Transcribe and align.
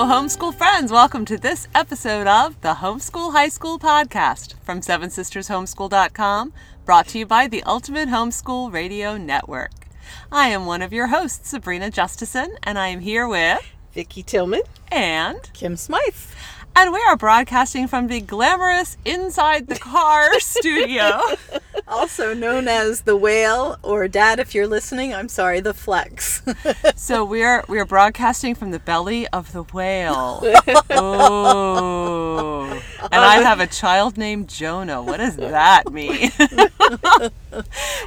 Hello, 0.00 0.22
homeschool 0.22 0.54
friends. 0.54 0.90
Welcome 0.90 1.26
to 1.26 1.36
this 1.36 1.68
episode 1.74 2.26
of 2.26 2.58
the 2.62 2.76
Homeschool 2.76 3.32
High 3.32 3.50
School 3.50 3.78
Podcast 3.78 4.54
from 4.62 4.80
SevenSistersHomeschool.com, 4.80 6.54
brought 6.86 7.08
to 7.08 7.18
you 7.18 7.26
by 7.26 7.46
the 7.46 7.62
Ultimate 7.64 8.08
Homeschool 8.08 8.72
Radio 8.72 9.18
Network. 9.18 9.72
I 10.32 10.48
am 10.48 10.64
one 10.64 10.80
of 10.80 10.94
your 10.94 11.08
hosts, 11.08 11.50
Sabrina 11.50 11.90
Justison, 11.90 12.56
and 12.62 12.78
I 12.78 12.86
am 12.86 13.00
here 13.00 13.28
with 13.28 13.60
Vicki 13.92 14.22
Tillman 14.22 14.62
and 14.90 15.36
Kym 15.52 15.76
Smythe. 15.76 16.32
And 16.80 16.94
we 16.94 17.02
are 17.02 17.14
broadcasting 17.14 17.88
from 17.88 18.06
the 18.06 18.22
glamorous 18.22 18.96
Inside 19.04 19.66
the 19.66 19.78
Car 19.78 20.40
studio. 20.40 21.20
Also 21.86 22.32
known 22.32 22.68
as 22.68 23.02
the 23.02 23.16
whale, 23.16 23.78
or 23.82 24.08
dad, 24.08 24.38
if 24.38 24.54
you're 24.54 24.66
listening, 24.66 25.12
I'm 25.12 25.28
sorry, 25.28 25.60
the 25.60 25.74
flex. 25.74 26.40
so 26.96 27.22
we 27.22 27.42
are 27.42 27.66
we 27.68 27.78
are 27.78 27.84
broadcasting 27.84 28.54
from 28.54 28.70
the 28.70 28.78
belly 28.78 29.28
of 29.28 29.52
the 29.52 29.64
whale. 29.64 30.42
Oh. 30.92 32.82
And 33.02 33.14
I 33.14 33.42
have 33.42 33.60
a 33.60 33.66
child 33.66 34.16
named 34.16 34.48
Jonah. 34.48 35.02
What 35.02 35.18
does 35.18 35.36
that 35.36 35.92
mean? 35.92 36.30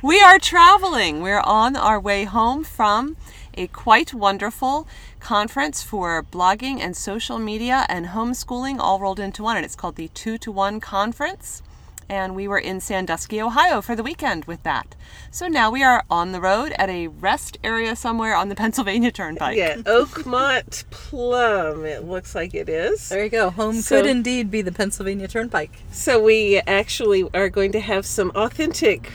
we 0.01 0.19
are 0.19 0.39
traveling. 0.39 1.21
We're 1.21 1.41
on 1.41 1.75
our 1.75 1.99
way 1.99 2.23
home 2.23 2.63
from 2.63 3.17
a 3.55 3.67
quite 3.67 4.13
wonderful 4.13 4.87
conference 5.19 5.81
for 5.83 6.23
blogging 6.23 6.79
and 6.79 6.95
social 6.95 7.39
media 7.39 7.85
and 7.89 8.07
homeschooling 8.07 8.77
all 8.79 8.99
rolled 8.99 9.19
into 9.19 9.43
one. 9.43 9.55
And 9.57 9.65
it's 9.65 9.75
called 9.75 9.95
the 9.95 10.07
Two 10.09 10.37
to 10.39 10.51
One 10.51 10.79
Conference. 10.79 11.61
And 12.09 12.35
we 12.35 12.49
were 12.49 12.59
in 12.59 12.81
Sandusky, 12.81 13.41
Ohio 13.41 13.81
for 13.81 13.95
the 13.95 14.03
weekend 14.03 14.43
with 14.45 14.61
that. 14.63 14.93
So 15.31 15.47
now 15.47 15.71
we 15.71 15.83
are 15.83 16.03
on 16.09 16.33
the 16.33 16.41
road 16.41 16.73
at 16.77 16.89
a 16.89 17.07
rest 17.07 17.57
area 17.63 17.95
somewhere 17.95 18.35
on 18.35 18.49
the 18.49 18.55
Pennsylvania 18.63 19.09
Turnpike. 19.09 19.57
Yeah, 19.57 19.77
Oakmont 19.77 20.83
Plum, 20.91 21.85
it 21.85 22.03
looks 22.03 22.35
like 22.35 22.53
it 22.53 22.67
is. 22.67 23.07
There 23.09 23.23
you 23.23 23.29
go. 23.29 23.49
Home 23.51 23.75
So- 23.75 24.01
could 24.01 24.09
indeed 24.09 24.51
be 24.51 24.61
the 24.61 24.71
Pennsylvania 24.73 25.29
Turnpike. 25.29 25.71
So 25.91 26.21
we 26.21 26.57
actually 26.67 27.23
are 27.33 27.49
going 27.49 27.71
to 27.71 27.79
have 27.79 28.05
some 28.05 28.31
authentic 28.35 29.11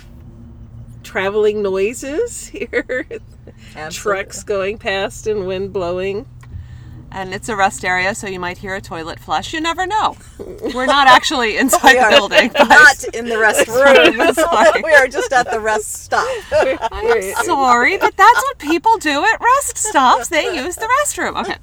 traveling 1.03 1.63
noises 1.63 2.47
here. 2.49 3.07
Trucks 3.91 4.43
going 4.45 4.79
past 4.79 5.27
and 5.27 5.47
wind 5.47 5.73
blowing. 5.73 6.27
And 7.11 7.33
it's 7.33 7.49
a 7.49 7.57
rest 7.57 7.87
area, 7.87 8.15
so 8.15 8.27
you 8.27 8.39
might 8.39 8.59
hear 8.59 8.75
a 8.75 8.83
toilet 8.83 9.19
flush. 9.19 9.55
You 9.55 9.63
never 9.63 9.87
know. 9.87 10.15
We're 10.75 10.85
not 10.85 11.09
actually 11.09 11.57
inside 11.57 11.95
the 11.95 12.07
building. 12.11 12.53
Not 12.55 13.03
in 13.15 13.25
the 13.27 13.39
rest 13.39 13.67
room. 13.67 14.19
We 14.85 14.93
are 14.95 15.09
just 15.09 15.33
at 15.33 15.51
the 15.51 15.59
rest 15.59 16.05
stop. 16.05 16.29
I'm 16.93 17.33
sorry, 17.45 17.97
but 17.97 18.15
that's 18.17 18.43
what 18.43 18.59
people 18.59 18.99
do 18.99 19.25
at 19.25 19.41
rest 19.41 19.79
stops. 19.79 20.29
They 20.29 20.55
use 20.55 20.77
the 20.77 20.89
restroom. 21.03 21.41
Okay, 21.41 21.57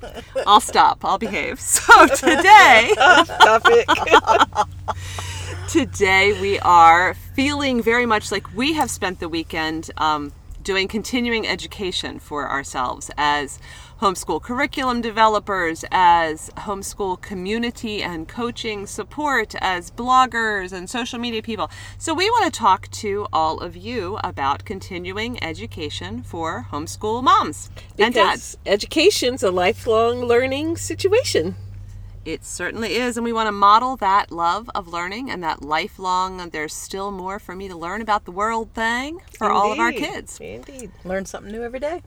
I'll 0.48 0.60
stop. 0.60 1.06
I'll 1.06 1.20
behave. 1.20 1.60
So 1.60 2.08
today, 2.08 2.94
Topic. 2.98 3.88
today 5.70 6.40
we 6.42 6.60
are 6.60 7.14
feeling 7.36 7.84
very 7.84 8.06
much 8.06 8.32
like 8.32 8.52
we 8.56 8.74
have 8.74 8.90
spent 8.90 9.20
the 9.20 9.30
weekend 9.30 9.92
um, 9.98 10.32
doing 10.66 10.90
continuing 10.90 11.48
education 11.48 12.20
for 12.20 12.50
ourselves 12.50 13.10
as 13.18 13.60
homeschool 14.02 14.42
curriculum 14.42 15.00
developers, 15.00 15.86
as 15.92 16.50
homeschool 16.58 17.22
community 17.22 18.04
and 18.04 18.28
coaching 18.28 18.86
support, 18.86 19.56
as 19.62 19.92
bloggers 19.92 20.74
and 20.74 20.90
social 20.90 21.18
media 21.18 21.42
people. 21.42 21.72
So 21.98 22.14
we 22.14 22.30
want 22.30 22.52
to 22.52 22.60
talk 22.60 22.90
to 22.92 23.28
all 23.32 23.62
of 23.62 23.78
you 23.78 24.20
about 24.24 24.66
continuing 24.66 25.42
education 25.42 26.24
for 26.24 26.68
homeschool 26.72 27.24
moms 27.24 27.70
and 27.98 28.14
dads. 28.14 28.58
education's 28.66 29.44
a 29.44 29.52
lifelong 29.52 30.26
learning 30.26 30.76
situation. 30.76 31.56
It 32.26 32.44
certainly 32.44 32.96
is. 32.96 33.18
And 33.18 33.24
we 33.24 33.32
want 33.32 33.48
to 33.48 33.52
model 33.52 33.96
that 33.98 34.32
love 34.32 34.70
of 34.74 34.88
learning 34.88 35.30
and 35.30 35.44
that 35.44 35.62
lifelong, 35.62 36.50
there's 36.50 36.74
still 36.74 37.12
more 37.12 37.38
for 37.38 37.56
me 37.56 37.68
to 37.68 37.78
learn 37.78 38.02
about 38.02 38.26
the 38.26 38.32
world 38.32 38.74
thing 38.74 39.22
for 39.38 39.52
all 39.52 39.72
of 39.72 39.80
our 39.80 39.92
Indeed. 39.92 40.06
kids. 40.06 40.40
Indeed. 40.40 40.92
Learn 41.04 41.26
something 41.26 41.52
new 41.52 41.64
every 41.64 41.80
day. 41.80 42.02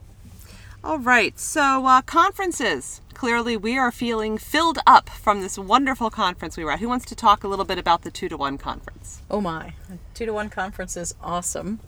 All 0.83 0.99
right. 0.99 1.39
So, 1.39 1.85
uh, 1.85 2.01
conferences. 2.01 3.01
Clearly, 3.13 3.57
we 3.57 3.77
are 3.77 3.91
feeling 3.91 4.37
filled 4.37 4.79
up 4.87 5.09
from 5.09 5.41
this 5.41 5.57
wonderful 5.57 6.09
conference 6.09 6.55
we 6.55 6.63
were 6.63 6.71
at. 6.71 6.79
Who 6.79 6.87
wants 6.87 7.05
to 7.07 7.15
talk 7.15 7.43
a 7.43 7.47
little 7.47 7.65
bit 7.65 7.77
about 7.77 8.03
the 8.03 8.11
two 8.11 8.29
to 8.29 8.37
one 8.37 8.57
conference? 8.57 9.21
Oh 9.29 9.41
my. 9.41 9.73
Two 10.13 10.25
to 10.25 10.33
one 10.33 10.49
conference 10.49 10.95
is 10.95 11.15
awesome. 11.21 11.79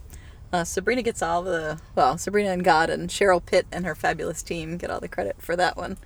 Uh, 0.52 0.64
Sabrina 0.64 1.00
gets 1.00 1.22
all 1.22 1.42
the, 1.42 1.80
well, 1.94 2.18
Sabrina 2.18 2.50
and 2.50 2.62
God 2.62 2.90
and 2.90 3.08
Cheryl 3.08 3.44
Pitt 3.44 3.66
and 3.72 3.86
her 3.86 3.94
fabulous 3.94 4.42
team 4.42 4.76
get 4.76 4.90
all 4.90 5.00
the 5.00 5.08
credit 5.08 5.36
for 5.38 5.56
that 5.56 5.78
one. 5.78 5.96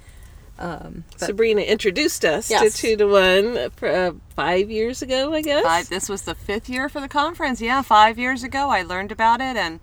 Um, 0.59 1.05
Sabrina 1.17 1.61
introduced 1.61 2.25
us 2.25 2.51
Yes. 2.51 2.73
to 2.73 2.79
two 2.79 2.97
to 2.97 3.07
one 3.07 3.57
uh, 3.83 4.13
five 4.35 4.71
years 4.71 5.03
ago, 5.03 5.33
I 5.35 5.43
guess. 5.43 5.63
Five, 5.65 5.89
this 5.89 6.09
was 6.09 6.23
the 6.23 6.35
fifth 6.35 6.69
year 6.69 6.89
for 6.89 7.01
the 7.01 7.09
conference. 7.09 7.61
Yeah, 7.61 7.83
five 7.83 8.19
years 8.19 8.43
ago, 8.43 8.71
I 8.71 8.83
learned 8.83 9.13
about 9.13 9.41
it 9.41 9.57
and 9.57 9.81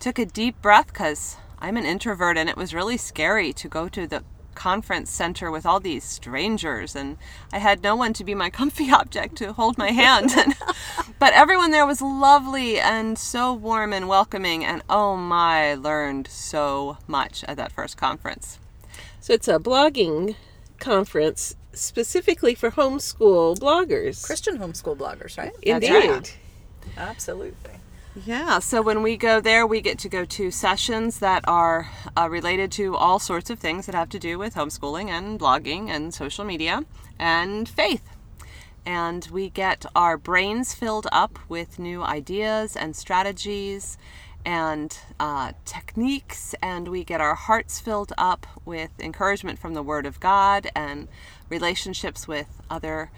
took 0.00 0.18
a 0.18 0.24
deep 0.24 0.62
breath 0.62 0.86
because 0.88 1.36
I'm 1.58 1.76
an 1.76 1.84
introvert 1.84 2.38
and 2.38 2.48
it 2.48 2.56
was 2.56 2.72
really 2.72 2.96
scary 2.96 3.52
to 3.54 3.68
go 3.68 3.88
to 3.88 4.06
the 4.06 4.22
conference 4.54 5.08
center 5.08 5.52
with 5.52 5.64
all 5.64 5.78
these 5.78 6.02
strangers 6.02 6.96
and 6.96 7.16
I 7.52 7.58
had 7.58 7.80
no 7.80 7.94
one 7.94 8.12
to 8.14 8.24
be 8.24 8.34
my 8.34 8.50
comfy 8.60 8.90
object 8.90 9.36
to 9.36 9.52
hold 9.52 9.76
my 9.78 9.90
hand. 9.90 10.30
And, 10.36 10.54
but 11.18 11.32
everyone 11.34 11.70
there 11.70 11.86
was 11.86 12.00
lovely 12.00 12.80
and 12.80 13.18
so 13.18 13.52
warm 13.52 13.92
and 13.92 14.08
welcoming 14.08 14.64
and 14.64 14.82
oh 14.88 15.16
my, 15.16 15.72
I 15.72 15.74
learned 15.74 16.28
so 16.28 16.96
much 17.06 17.44
at 17.44 17.56
that 17.58 17.72
first 17.72 17.96
conference. 17.96 18.58
So 19.20 19.32
it's 19.32 19.48
a 19.48 19.58
blogging 19.58 20.36
conference 20.78 21.56
specifically 21.72 22.54
for 22.54 22.70
homeschool 22.70 23.58
bloggers. 23.58 24.24
Christian 24.24 24.58
homeschool 24.58 24.96
bloggers, 24.96 25.36
right? 25.38 25.52
Indeed. 25.62 25.90
right. 25.90 26.36
Absolutely. 26.96 27.72
Yeah, 28.24 28.58
so 28.58 28.82
when 28.82 29.02
we 29.02 29.16
go 29.16 29.40
there, 29.40 29.66
we 29.66 29.80
get 29.80 29.98
to 30.00 30.08
go 30.08 30.24
to 30.24 30.50
sessions 30.50 31.20
that 31.20 31.44
are 31.46 31.88
uh, 32.16 32.28
related 32.28 32.72
to 32.72 32.96
all 32.96 33.18
sorts 33.20 33.48
of 33.48 33.60
things 33.60 33.86
that 33.86 33.94
have 33.94 34.08
to 34.10 34.18
do 34.18 34.38
with 34.38 34.54
homeschooling 34.54 35.08
and 35.08 35.38
blogging 35.38 35.88
and 35.88 36.12
social 36.12 36.44
media 36.44 36.84
and 37.18 37.68
faith. 37.68 38.02
And 38.84 39.28
we 39.30 39.50
get 39.50 39.84
our 39.94 40.16
brains 40.16 40.74
filled 40.74 41.06
up 41.12 41.38
with 41.48 41.78
new 41.78 42.02
ideas 42.02 42.74
and 42.74 42.96
strategies 42.96 43.98
and 44.48 44.98
uh, 45.20 45.52
techniques, 45.66 46.54
and 46.62 46.88
we 46.88 47.04
get 47.04 47.20
our 47.20 47.34
hearts 47.34 47.80
filled 47.80 48.14
up 48.16 48.46
with 48.64 48.88
encouragement 48.98 49.58
from 49.58 49.74
the 49.74 49.82
Word 49.82 50.06
of 50.06 50.20
God 50.20 50.70
and 50.74 51.06
relationships 51.50 52.26
with 52.26 52.62
other 52.70 53.10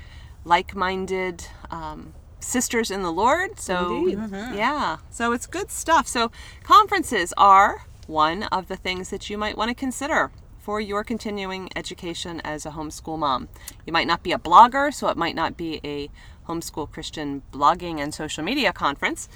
like 0.44 0.74
minded 0.74 1.44
um, 1.70 2.14
sisters 2.40 2.90
in 2.90 3.04
the 3.04 3.12
Lord. 3.12 3.60
So, 3.60 4.08
Indeed. 4.08 4.18
yeah, 4.32 4.96
so 5.08 5.30
it's 5.30 5.46
good 5.46 5.70
stuff. 5.70 6.08
So, 6.08 6.32
conferences 6.64 7.32
are 7.36 7.86
one 8.08 8.42
of 8.44 8.66
the 8.66 8.76
things 8.76 9.10
that 9.10 9.30
you 9.30 9.38
might 9.38 9.56
want 9.56 9.68
to 9.68 9.74
consider 9.76 10.32
for 10.58 10.80
your 10.80 11.04
continuing 11.04 11.70
education 11.76 12.40
as 12.40 12.66
a 12.66 12.70
homeschool 12.70 13.20
mom. 13.20 13.48
You 13.86 13.92
might 13.92 14.08
not 14.08 14.24
be 14.24 14.32
a 14.32 14.38
blogger, 14.38 14.92
so 14.92 15.06
it 15.06 15.16
might 15.16 15.36
not 15.36 15.56
be 15.56 15.80
a 15.84 16.10
homeschool 16.48 16.90
Christian 16.90 17.42
blogging 17.52 18.00
and 18.00 18.12
social 18.12 18.42
media 18.42 18.72
conference, 18.72 19.28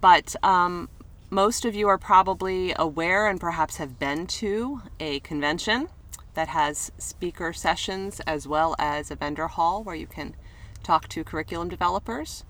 but 0.00 0.36
um, 0.44 0.88
most 1.30 1.64
of 1.64 1.74
you 1.74 1.88
are 1.88 1.98
probably 1.98 2.72
aware 2.76 3.26
and 3.26 3.40
perhaps 3.40 3.78
have 3.78 3.98
been 3.98 4.26
to 4.26 4.82
a 5.00 5.20
convention 5.20 5.88
that 6.34 6.48
has 6.48 6.92
speaker 6.98 7.52
sessions 7.52 8.20
as 8.26 8.46
well 8.46 8.76
as 8.78 9.10
a 9.10 9.16
vendor 9.16 9.48
hall 9.48 9.82
where 9.82 9.96
you 9.96 10.06
can 10.06 10.36
talk 10.82 11.08
to 11.08 11.24
curriculum 11.24 11.68
developers. 11.68 12.44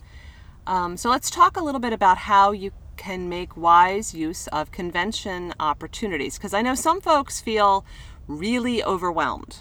Um, 0.66 0.96
so 0.96 1.08
let's 1.08 1.30
talk 1.30 1.56
a 1.56 1.62
little 1.62 1.80
bit 1.80 1.92
about 1.92 2.18
how 2.18 2.50
you 2.50 2.72
can 2.96 3.28
make 3.28 3.56
wise 3.56 4.14
use 4.14 4.46
of 4.48 4.72
convention 4.72 5.54
opportunities 5.60 6.36
because 6.36 6.52
I 6.52 6.62
know 6.62 6.74
some 6.74 7.00
folks 7.00 7.40
feel 7.40 7.84
really 8.26 8.82
overwhelmed 8.82 9.58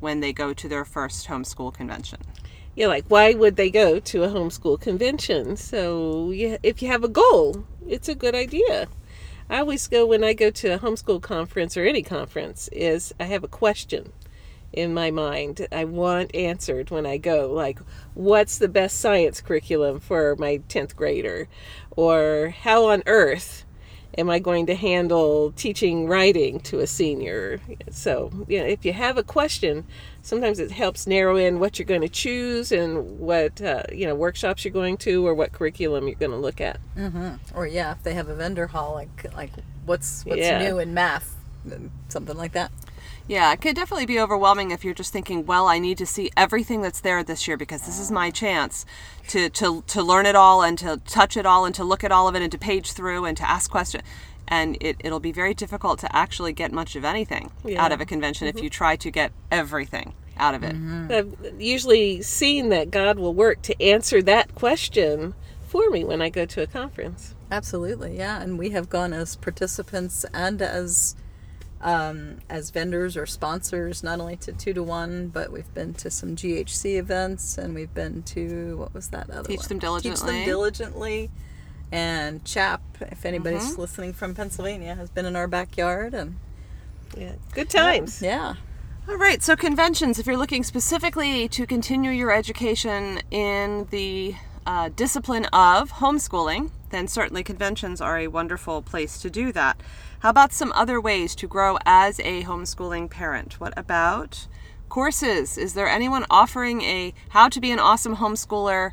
when 0.00 0.20
they 0.20 0.32
go 0.32 0.52
to 0.52 0.68
their 0.68 0.84
first 0.84 1.28
homeschool 1.28 1.72
convention. 1.72 2.20
Yeah, 2.74 2.86
like 2.86 3.04
why 3.08 3.34
would 3.34 3.56
they 3.56 3.70
go 3.70 4.00
to 4.00 4.22
a 4.24 4.28
homeschool 4.28 4.80
convention? 4.80 5.56
So 5.56 6.32
if 6.32 6.80
you 6.80 6.88
have 6.88 7.04
a 7.04 7.08
goal, 7.08 7.66
it's 7.86 8.08
a 8.08 8.14
good 8.14 8.34
idea. 8.34 8.88
I 9.50 9.58
always 9.58 9.86
go 9.86 10.06
when 10.06 10.24
I 10.24 10.32
go 10.32 10.50
to 10.50 10.74
a 10.74 10.78
homeschool 10.78 11.20
conference 11.20 11.76
or 11.76 11.84
any 11.84 12.02
conference 12.02 12.68
is 12.72 13.12
I 13.20 13.24
have 13.24 13.44
a 13.44 13.48
question 13.48 14.12
in 14.72 14.94
my 14.94 15.10
mind 15.10 15.66
I 15.70 15.84
want 15.84 16.34
answered 16.34 16.90
when 16.90 17.04
I 17.04 17.18
go 17.18 17.52
like 17.52 17.78
what's 18.14 18.56
the 18.56 18.68
best 18.68 18.98
science 18.98 19.42
curriculum 19.42 20.00
for 20.00 20.34
my 20.36 20.62
10th 20.68 20.96
grader 20.96 21.48
or 21.90 22.54
how 22.62 22.86
on 22.86 23.02
earth 23.04 23.66
am 24.18 24.28
I 24.30 24.38
going 24.38 24.66
to 24.66 24.74
handle 24.74 25.52
teaching 25.52 26.06
writing 26.06 26.60
to 26.60 26.80
a 26.80 26.86
senior? 26.86 27.60
So, 27.90 28.30
you 28.48 28.58
know, 28.60 28.66
if 28.66 28.84
you 28.84 28.92
have 28.92 29.16
a 29.16 29.22
question, 29.22 29.84
sometimes 30.22 30.58
it 30.58 30.70
helps 30.70 31.06
narrow 31.06 31.36
in 31.36 31.58
what 31.58 31.78
you're 31.78 31.86
going 31.86 32.02
to 32.02 32.08
choose 32.08 32.72
and 32.72 33.18
what, 33.18 33.60
uh, 33.62 33.82
you 33.92 34.06
know, 34.06 34.14
workshops 34.14 34.64
you're 34.64 34.72
going 34.72 34.96
to 34.98 35.26
or 35.26 35.34
what 35.34 35.52
curriculum 35.52 36.06
you're 36.08 36.16
going 36.16 36.30
to 36.32 36.36
look 36.36 36.60
at. 36.60 36.78
Or 37.54 37.66
yeah, 37.66 37.92
if 37.92 38.02
they 38.02 38.14
have 38.14 38.28
a 38.28 38.34
vendor 38.34 38.66
hall, 38.66 38.94
like 38.94 39.34
like 39.34 39.50
what's 39.86 40.24
what's 40.26 40.40
Yeah. 40.40 40.58
new 40.68 40.78
in 40.78 40.94
math, 40.94 41.36
something 42.08 42.36
like 42.36 42.52
that. 42.52 42.70
Yeah, 43.28 43.52
it 43.52 43.60
could 43.60 43.76
definitely 43.76 44.06
be 44.06 44.18
overwhelming 44.20 44.70
if 44.70 44.84
you're 44.84 44.94
just 44.94 45.12
thinking, 45.12 45.46
well, 45.46 45.66
I 45.68 45.78
need 45.78 45.98
to 45.98 46.06
see 46.06 46.30
everything 46.36 46.82
that's 46.82 47.00
there 47.00 47.22
this 47.22 47.46
year 47.46 47.56
because 47.56 47.82
this 47.82 47.98
is 47.98 48.10
my 48.10 48.30
chance 48.30 48.84
to, 49.28 49.48
to, 49.50 49.82
to 49.86 50.02
learn 50.02 50.26
it 50.26 50.34
all 50.34 50.62
and 50.62 50.76
to 50.78 51.00
touch 51.06 51.36
it 51.36 51.46
all 51.46 51.64
and 51.64 51.74
to 51.76 51.84
look 51.84 52.02
at 52.04 52.12
all 52.12 52.28
of 52.28 52.34
it 52.34 52.42
and 52.42 52.52
to 52.52 52.58
page 52.58 52.92
through 52.92 53.24
and 53.24 53.36
to 53.36 53.48
ask 53.48 53.70
questions. 53.70 54.02
And 54.48 54.76
it, 54.80 54.96
it'll 55.00 55.20
be 55.20 55.32
very 55.32 55.54
difficult 55.54 56.00
to 56.00 56.14
actually 56.14 56.52
get 56.52 56.72
much 56.72 56.96
of 56.96 57.04
anything 57.04 57.52
Yeah. 57.64 57.82
out 57.82 57.92
of 57.92 58.00
a 58.00 58.04
convention 58.06 58.48
if 58.48 58.56
mm-hmm. 58.56 58.64
you 58.64 58.70
try 58.70 58.96
to 58.96 59.10
get 59.10 59.32
everything 59.50 60.14
out 60.36 60.54
of 60.54 60.62
it. 60.64 60.74
I've 61.10 61.60
usually 61.60 62.22
seen 62.22 62.70
that 62.70 62.90
God 62.90 63.18
will 63.18 63.34
work 63.34 63.62
to 63.62 63.82
answer 63.82 64.20
that 64.22 64.54
question 64.54 65.34
for 65.68 65.88
me 65.90 66.04
when 66.04 66.20
I 66.20 66.28
go 66.28 66.44
to 66.44 66.62
a 66.62 66.66
conference. 66.66 67.34
Absolutely, 67.50 68.16
yeah. 68.16 68.42
And 68.42 68.58
we 68.58 68.70
have 68.70 68.88
gone 68.88 69.12
as 69.12 69.36
participants 69.36 70.24
and 70.34 70.60
as 70.60 71.16
um, 71.82 72.38
as 72.48 72.70
vendors 72.70 73.16
or 73.16 73.26
sponsors, 73.26 74.02
not 74.02 74.20
only 74.20 74.36
to 74.36 74.52
two 74.52 74.72
to 74.74 74.82
one, 74.82 75.28
but 75.28 75.50
we've 75.50 75.72
been 75.74 75.94
to 75.94 76.10
some 76.10 76.36
GHC 76.36 76.96
events, 76.98 77.58
and 77.58 77.74
we've 77.74 77.92
been 77.92 78.22
to 78.24 78.76
what 78.78 78.94
was 78.94 79.08
that 79.08 79.28
other 79.30 79.48
Teach 79.48 79.58
one? 79.60 79.68
Them 79.68 79.78
Teach 79.78 79.82
Diligently. 79.82 80.32
them 80.36 80.44
diligently. 80.44 81.30
And 81.90 82.44
CHAP, 82.44 82.80
if 83.00 83.26
anybody's 83.26 83.72
Mm-hmm. 83.72 83.80
listening 83.80 84.12
from 84.14 84.34
Pennsylvania, 84.34 84.94
has 84.94 85.10
been 85.10 85.26
in 85.26 85.36
our 85.36 85.46
backyard, 85.48 86.14
and 86.14 86.36
Yeah, 87.16 87.32
good 87.52 87.68
times. 87.68 88.22
yeah, 88.22 88.54
All 89.08 89.16
right, 89.18 89.42
so 89.42 89.56
conventions, 89.56 90.18
if 90.18 90.26
you're 90.26 90.36
looking 90.38 90.62
specifically 90.62 91.48
to 91.48 91.66
continue 91.66 92.10
your 92.12 92.30
education 92.32 93.20
in 93.30 93.88
the 93.90 94.36
uh, 94.64 94.88
discipline 94.94 95.44
of 95.46 95.90
homeschooling, 95.94 96.70
then 96.90 97.08
certainly 97.08 97.42
conventions 97.42 98.00
are 98.00 98.18
a 98.18 98.28
wonderful 98.28 98.80
place 98.80 99.18
to 99.20 99.28
do 99.28 99.50
that. 99.52 99.78
How 100.22 100.30
about 100.30 100.52
some 100.52 100.70
other 100.76 101.00
ways 101.00 101.34
to 101.34 101.48
grow 101.48 101.78
as 101.84 102.20
a 102.20 102.44
homeschooling 102.44 103.10
parent? 103.10 103.58
What 103.58 103.74
about 103.76 104.46
courses? 104.88 105.58
Is 105.58 105.74
there 105.74 105.88
anyone 105.88 106.24
offering 106.30 106.80
a 106.82 107.12
How 107.30 107.48
to 107.48 107.60
Be 107.60 107.72
an 107.72 107.80
Awesome 107.80 108.18
Homeschooler 108.18 108.92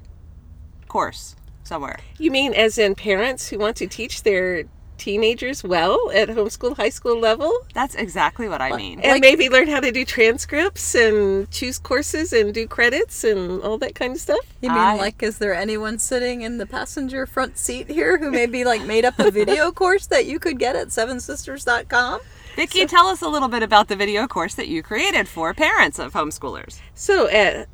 course 0.87 1.35
somewhere? 1.63 1.99
You 2.17 2.31
mean 2.31 2.55
as 2.55 2.79
in 2.79 2.95
parents 2.95 3.49
who 3.49 3.59
want 3.59 3.77
to 3.77 3.85
teach 3.85 4.23
their 4.23 4.63
teenagers 4.99 5.63
well 5.63 6.11
at 6.13 6.29
homeschool, 6.29 6.75
high 6.77 6.89
school 6.89 7.19
level? 7.19 7.51
That's 7.73 7.95
exactly 7.95 8.47
what 8.47 8.61
I 8.61 8.75
mean. 8.75 8.99
And 8.99 9.13
Like- 9.13 9.21
maybe 9.21 9.49
learn 9.49 9.67
how 9.67 9.79
to 9.79 9.91
do 9.91 10.05
transcripts 10.05 10.93
and 10.93 11.49
choose 11.49 11.79
courses 11.79 12.31
and 12.33 12.53
do 12.53 12.67
credits 12.67 13.23
and 13.23 13.61
all 13.63 13.77
that 13.79 13.95
kind 13.95 14.13
of 14.15 14.21
stuff? 14.21 14.39
You 14.61 14.69
mean 14.69 14.77
I- 14.77 14.97
like 14.97 15.23
is 15.23 15.37
there 15.39 15.53
anyone 15.55 15.97
sitting 15.99 16.41
in 16.41 16.57
the 16.59 16.65
passenger 16.65 17.25
front 17.25 17.57
seat 17.57 17.89
here 17.89 18.17
who 18.17 18.29
maybe 18.29 18.63
like 18.65 18.83
made 18.83 19.05
up 19.05 19.17
a 19.19 19.31
video 19.31 19.71
course 19.81 20.05
that 20.07 20.25
you 20.27 20.37
could 20.39 20.59
get 20.59 20.75
at 20.75 20.91
sevensisters.com? 20.91 22.19
Vicki, 22.55 22.85
tell 22.85 23.07
us 23.07 23.21
a 23.21 23.27
little 23.29 23.47
bit 23.47 23.63
about 23.63 23.87
the 23.87 23.95
video 23.95 24.27
course 24.27 24.55
that 24.55 24.67
you 24.67 24.83
created 24.83 25.27
for 25.29 25.53
parents 25.53 25.97
of 25.97 26.11
homeschoolers. 26.13 26.79
So 26.93 27.27
at 27.29 27.69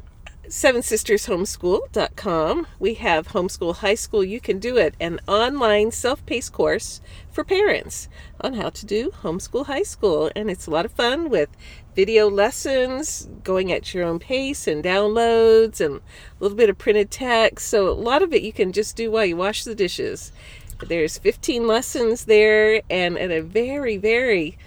sevensistershomeschool.com, 0.48 2.68
we 2.80 2.94
have 2.96 3.28
Homeschool 3.30 3.78
High 3.78 3.96
School 3.96 4.24
You 4.24 4.40
Can 4.40 4.60
Do 4.60 4.78
It, 4.78 4.94
an 5.00 5.20
online 5.28 5.90
self 5.92 6.24
paced 6.26 6.54
course 6.54 7.02
for 7.32 7.44
parents 7.44 8.08
on 8.40 8.54
how 8.54 8.70
to 8.70 8.86
do 8.86 9.12
homeschool 9.24 9.66
high 9.66 9.84
school. 9.84 10.32
And 10.36 10.50
it's 10.50 10.68
a 10.68 10.72
lot 10.72 10.86
of 10.86 10.92
fun 10.92 11.30
with 11.30 11.50
video 11.96 12.30
lessons, 12.30 13.28
going 13.44 13.72
at 13.72 13.94
your 13.94 14.06
own 14.06 14.20
pace, 14.20 14.68
and 14.68 14.84
downloads, 14.84 15.84
and 15.84 15.96
a 15.96 16.02
little 16.40 16.58
bit 16.58 16.70
of 16.70 16.78
printed 16.78 17.10
text. 17.10 17.68
So 17.68 17.90
a 17.90 17.92
lot 17.92 18.22
of 18.22 18.34
it 18.34 18.44
you 18.44 18.54
can 18.54 18.72
just 18.72 18.96
do 18.96 19.10
while 19.10 19.26
you 19.26 19.38
wash 19.38 19.64
the 19.64 19.74
dishes. 19.74 20.32
There's 20.80 21.18
15 21.18 21.66
lessons 21.66 22.26
there 22.26 22.84
and 22.90 23.18
at 23.18 23.32
a 23.32 23.42
very, 23.42 23.98
very 23.98 24.58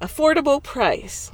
affordable 0.00 0.62
price. 0.62 1.32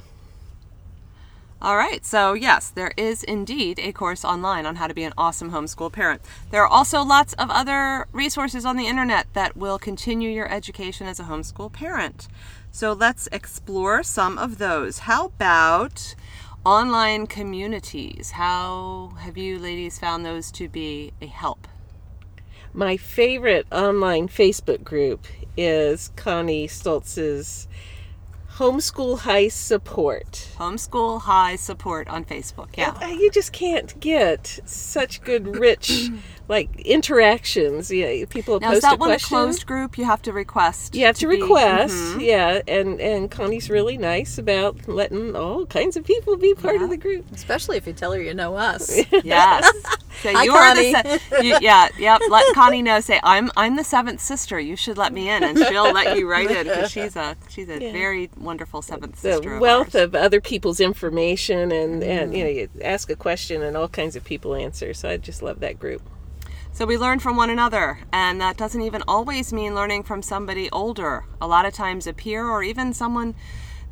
All 1.61 1.75
right, 1.75 2.05
so 2.05 2.31
yes, 2.31 2.69
there 2.69 2.93
is 2.95 3.21
indeed 3.21 3.79
a 3.79 3.91
course 3.91 4.23
online 4.23 4.65
on 4.65 4.77
how 4.77 4.87
to 4.87 4.93
be 4.93 5.03
an 5.03 5.11
awesome 5.17 5.51
homeschool 5.51 5.91
parent. 5.91 6.21
There 6.51 6.63
are 6.63 6.67
also 6.67 7.01
lots 7.03 7.33
of 7.33 7.49
other 7.49 8.07
resources 8.13 8.63
on 8.63 8.77
the 8.77 8.87
internet 8.87 9.27
that 9.33 9.57
will 9.57 9.77
continue 9.77 10.29
your 10.29 10.49
education 10.49 11.05
as 11.05 11.19
a 11.19 11.23
homeschool 11.23 11.73
parent. 11.73 12.29
So 12.71 12.93
let's 12.93 13.27
explore 13.33 14.03
some 14.03 14.37
of 14.37 14.57
those. 14.57 14.99
How 14.99 15.25
about 15.25 16.15
online 16.63 17.27
communities? 17.27 18.31
How 18.31 19.11
have 19.19 19.37
you 19.37 19.59
ladies 19.59 19.99
found 19.99 20.25
those 20.25 20.51
to 20.51 20.69
be 20.69 21.11
a 21.21 21.25
help? 21.25 21.67
My 22.73 22.95
favorite 22.95 23.67
online 23.69 24.29
Facebook 24.29 24.85
group 24.85 25.27
is 25.57 26.11
Connie 26.15 26.69
Stoltz's 26.69 27.67
Homeschool 28.59 29.19
High 29.19 29.47
Support. 29.47 30.49
Homeschool 30.57 31.21
High 31.21 31.55
Support 31.55 32.09
on 32.09 32.25
Facebook. 32.25 32.67
Yeah. 32.77 32.89
Uh, 33.01 33.07
You 33.07 33.31
just 33.31 33.53
can't 33.53 33.97
get 34.01 34.59
such 34.65 35.21
good, 35.21 35.55
rich, 35.55 36.09
like 36.49 36.77
interactions. 36.81 37.89
Yeah, 37.89 38.25
people 38.29 38.59
Now, 38.59 38.71
is 38.73 38.81
post 38.81 38.83
a 38.83 38.89
that 38.89 38.99
one 38.99 39.09
a 39.09 39.13
question. 39.13 39.27
closed 39.29 39.65
group? 39.65 39.97
You 39.97 40.03
have 40.03 40.21
to 40.23 40.33
request. 40.33 40.93
You 40.93 41.05
have 41.05 41.17
to, 41.19 41.27
be- 41.29 41.37
Mm-hmm. 41.37 41.43
request, 41.43 42.19
yeah, 42.19 42.61
and 42.67 42.99
and 42.99 43.31
Connie's 43.31 43.69
really 43.69 43.97
nice 43.97 44.37
about 44.37 44.87
letting 44.89 45.35
all 45.37 45.65
kinds 45.65 45.95
of 45.95 46.03
people 46.03 46.35
be 46.35 46.53
part 46.53 46.75
Yeah. 46.75 46.83
of 46.83 46.89
the 46.89 46.97
group. 46.97 47.31
Especially 47.33 47.77
if 47.77 47.87
you 47.87 47.93
tell 47.93 48.11
her 48.11 48.21
you 48.21 48.33
know 48.33 48.55
us. 48.57 48.91
Yes. 49.23 49.71
So 50.21 50.33
Hi, 50.33 50.43
you're 50.43 50.73
the 50.75 51.19
se- 51.29 51.43
you, 51.45 51.57
yeah, 51.61 51.87
yep. 51.97 52.19
Let 52.29 52.53
Connie 52.55 52.81
know. 52.81 52.99
Say 52.99 53.21
I'm 53.23 53.51
I'm 53.55 53.77
the 53.77 53.83
seventh 53.85 54.19
sister. 54.19 54.59
You 54.59 54.75
should 54.75 54.97
let 54.97 55.13
me 55.13 55.29
in, 55.29 55.43
and 55.43 55.57
she'll 55.57 55.93
let 55.93 56.17
you 56.17 56.29
right 56.29 56.49
in 56.49 56.63
because 56.67 56.91
she's 56.91 57.15
a 57.15 57.37
she's 57.47 57.69
a 57.69 57.79
Yeah. 57.81 57.91
very 57.93 58.29
wonderful 58.49 58.81
seventh 58.81 59.15
The 59.21 59.33
sister. 59.33 59.53
of 59.55 59.61
wealth 59.61 59.93
ours. 59.95 60.03
of 60.03 60.15
other 60.25 60.41
people's 60.51 60.79
information, 60.91 61.71
and 61.71 62.03
and 62.03 62.27
you 62.35 62.43
know, 62.43 62.49
Mm-hmm. 62.49 62.77
you 62.79 62.83
ask 62.95 63.05
a 63.09 63.15
question 63.27 63.57
and 63.67 63.73
all 63.77 63.87
kinds 64.01 64.15
of 64.17 64.23
people 64.31 64.51
answer. 64.67 64.89
So 64.99 65.03
I 65.13 65.17
just 65.29 65.41
love 65.47 65.59
that 65.65 65.75
group. 65.83 66.01
So 66.77 66.85
we 66.85 66.97
learn 67.05 67.19
from 67.19 67.35
one 67.43 67.51
another, 67.57 67.87
and 68.23 68.39
that 68.41 68.55
doesn't 68.63 68.81
even 68.89 69.03
always 69.07 69.51
mean 69.59 69.71
learning 69.79 70.03
from 70.09 70.21
somebody 70.21 70.65
older. 70.71 71.13
A 71.41 71.47
lot 71.55 71.65
of 71.65 71.73
times, 71.73 72.07
a 72.07 72.13
peer 72.13 72.43
or 72.53 72.61
even 72.71 72.93
someone 72.93 73.33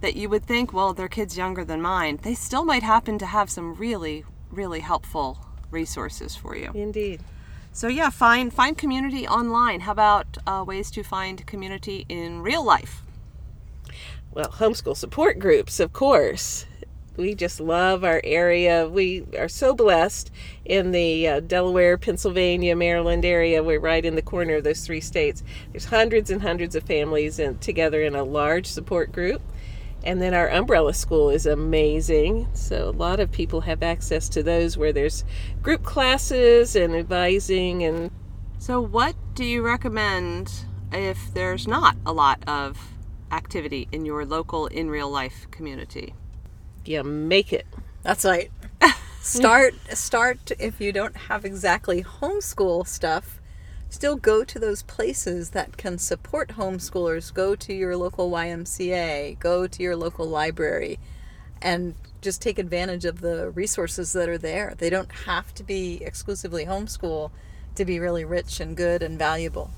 that 0.04 0.16
you 0.16 0.30
would 0.30 0.46
think, 0.46 0.72
well, 0.74 0.94
their 0.94 1.08
kid's 1.18 1.36
younger 1.44 1.64
than 1.66 1.82
mine, 1.82 2.20
they 2.28 2.36
still 2.36 2.64
might 2.72 2.84
happen 2.84 3.18
to 3.18 3.26
have 3.26 3.50
some 3.50 3.68
really, 3.86 4.24
really 4.62 4.82
helpful 4.92 5.30
resources 5.72 6.36
for 6.42 6.56
you. 6.56 6.70
Indeed. 6.74 7.20
So 7.74 7.88
yeah, 8.00 8.10
find 8.12 8.54
find 8.62 8.74
community 8.84 9.24
online. 9.40 9.80
How 9.88 9.92
about 9.92 10.28
uh, 10.48 10.64
ways 10.72 10.88
to 10.92 11.02
find 11.04 11.36
community 11.54 12.06
in 12.10 12.42
real 12.50 12.64
life? 12.76 12.94
Well, 14.38 14.50
homeschool 14.50 14.96
support 14.96 15.40
groups, 15.40 15.80
of 15.80 15.94
course. 15.94 16.68
We 17.16 17.34
just 17.34 17.60
love 17.60 18.04
our 18.04 18.22
area. 18.24 18.88
We 18.88 19.26
are 19.36 19.48
so 19.50 19.74
blessed 19.74 20.30
in 20.64 20.92
the 20.92 21.28
uh, 21.28 21.40
Delaware, 21.40 21.98
Pennsylvania, 21.98 22.76
Maryland 22.76 23.26
area. 23.26 23.64
We're 23.64 23.80
right 23.80 24.06
in 24.06 24.14
the 24.14 24.22
corner 24.22 24.58
of 24.58 24.64
those 24.64 24.86
three 24.86 25.02
states. 25.02 25.42
There's 25.72 25.86
hundreds 25.86 26.30
and 26.30 26.44
hundreds 26.44 26.76
of 26.76 26.84
families 26.84 27.40
in, 27.40 27.58
together 27.58 28.04
in 28.04 28.14
a 28.14 28.24
large 28.24 28.68
support 28.68 29.12
group. 29.12 29.42
And 30.04 30.22
then 30.22 30.36
our 30.36 30.50
umbrella 30.50 30.94
school 30.94 31.32
is 31.32 31.48
amazing. 31.48 32.48
So 32.54 32.90
a 32.90 32.92
lot 32.92 33.20
of 33.20 33.32
people 33.32 33.62
have 33.62 33.82
access 33.82 34.30
to 34.30 34.44
those 34.44 34.78
where 34.78 34.94
there's 34.94 35.26
group 35.64 35.82
classes 35.82 36.76
and 36.76 36.96
advising 36.96 37.82
and 37.82 38.12
So 38.60 38.82
what 38.82 39.16
do 39.34 39.44
you 39.44 39.64
recommend 39.64 40.52
if 40.92 41.34
there's 41.34 41.68
not 41.68 41.98
a 42.06 42.14
lot 42.14 42.48
of 42.48 42.78
activity 43.32 43.88
in 43.92 44.06
your 44.06 44.26
local 44.26 44.68
in 44.68 44.90
real 44.90 45.10
life 45.10 45.48
community? 45.52 46.14
yeah, 46.88 47.02
make 47.02 47.54
it. 47.54 47.68
That's 48.04 48.26
right. 48.26 48.52
Start 49.22 49.74
start 49.90 50.52
if 50.58 50.80
you 50.80 50.94
don't 50.94 51.18
have 51.18 51.44
exactly 51.44 52.02
homeschool 52.02 52.88
stuff. 52.88 53.42
Still 53.90 54.16
go 54.16 54.46
to 54.46 54.58
those 54.58 54.84
places 54.84 55.50
that 55.50 55.76
can 55.76 55.98
support 55.98 56.50
homeschoolers. 56.50 57.34
Go 57.34 57.54
to 57.56 57.74
your 57.74 57.98
local 57.98 58.32
YMCA, 58.32 59.38
go 59.40 59.68
to 59.68 59.84
your 59.84 59.98
local 59.98 60.28
library 60.28 60.98
and 61.62 61.96
just 62.22 62.42
take 62.42 62.58
advantage 62.58 63.04
of 63.04 63.20
the 63.20 63.50
resources 63.50 64.14
that 64.14 64.30
are 64.30 64.38
there. 64.38 64.76
They 64.78 64.90
don't 64.90 65.12
have 65.26 65.54
to 65.56 65.64
be 65.64 66.02
exclusively 66.04 66.66
homeschool 66.66 67.32
to 67.76 67.84
be 67.84 68.00
really 68.00 68.24
rich 68.24 68.62
and 68.62 68.78
good 68.78 69.04
and 69.04 69.20
valuable. 69.20 69.72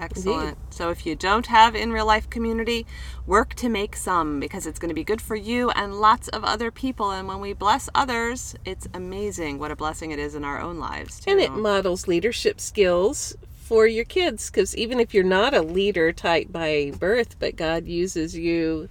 Excellent. 0.00 0.56
So 0.72 0.90
if 0.90 1.04
you 1.04 1.14
don't 1.14 1.46
have 1.46 1.74
in 1.74 1.92
real 1.92 2.06
life 2.06 2.28
community, 2.30 2.86
work 3.26 3.54
to 3.54 3.68
make 3.68 3.96
some 3.96 4.40
because 4.40 4.66
it's 4.66 4.78
going 4.78 4.88
to 4.88 4.94
be 4.94 5.04
good 5.04 5.20
for 5.20 5.36
you 5.36 5.70
and 5.70 6.00
lots 6.00 6.28
of 6.28 6.42
other 6.42 6.70
people. 6.70 7.10
And 7.10 7.28
when 7.28 7.40
we 7.40 7.52
bless 7.52 7.88
others, 7.94 8.54
it's 8.64 8.88
amazing 8.94 9.58
what 9.58 9.70
a 9.70 9.76
blessing 9.76 10.10
it 10.10 10.18
is 10.18 10.34
in 10.34 10.44
our 10.44 10.60
own 10.60 10.78
lives. 10.78 11.20
Too. 11.20 11.32
And 11.32 11.40
it 11.40 11.52
models 11.52 12.08
leadership 12.08 12.60
skills 12.60 13.36
for 13.70 13.86
your 13.86 14.04
kids 14.04 14.50
because 14.50 14.76
even 14.76 14.98
if 14.98 15.12
you're 15.12 15.22
not 15.22 15.54
a 15.54 15.62
leader 15.62 16.12
type 16.12 16.50
by 16.50 16.92
birth, 16.98 17.38
but 17.38 17.56
God 17.56 17.86
uses 17.86 18.36
you, 18.36 18.88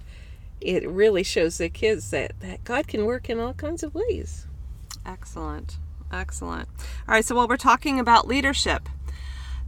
it 0.60 0.88
really 0.88 1.22
shows 1.22 1.58
the 1.58 1.68
kids 1.68 2.10
that, 2.10 2.38
that 2.40 2.64
God 2.64 2.86
can 2.86 3.04
work 3.04 3.28
in 3.28 3.40
all 3.40 3.52
kinds 3.52 3.82
of 3.82 3.94
ways. 3.94 4.46
Excellent. 5.04 5.76
Excellent. 6.12 6.68
All 7.08 7.14
right, 7.14 7.24
so 7.24 7.34
while 7.34 7.46
we're 7.46 7.56
talking 7.56 8.00
about 8.00 8.26
leadership, 8.26 8.88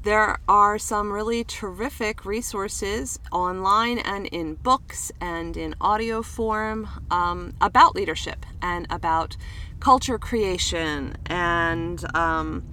there 0.03 0.39
are 0.49 0.79
some 0.79 1.13
really 1.13 1.45
terrific 1.45 2.25
resources 2.25 3.21
online 3.31 3.99
and 3.99 4.27
in 4.27 4.55
books 4.55 5.13
and 5.21 5.57
in 5.57 5.75
audio 5.81 6.23
form 6.23 6.89
um, 7.11 7.55
about 7.61 7.95
leadership 7.95 8.45
and 8.61 8.87
about 8.91 9.37
culture 9.79 10.19
creation 10.19 11.15
and 11.27 12.05
um, 12.17 12.65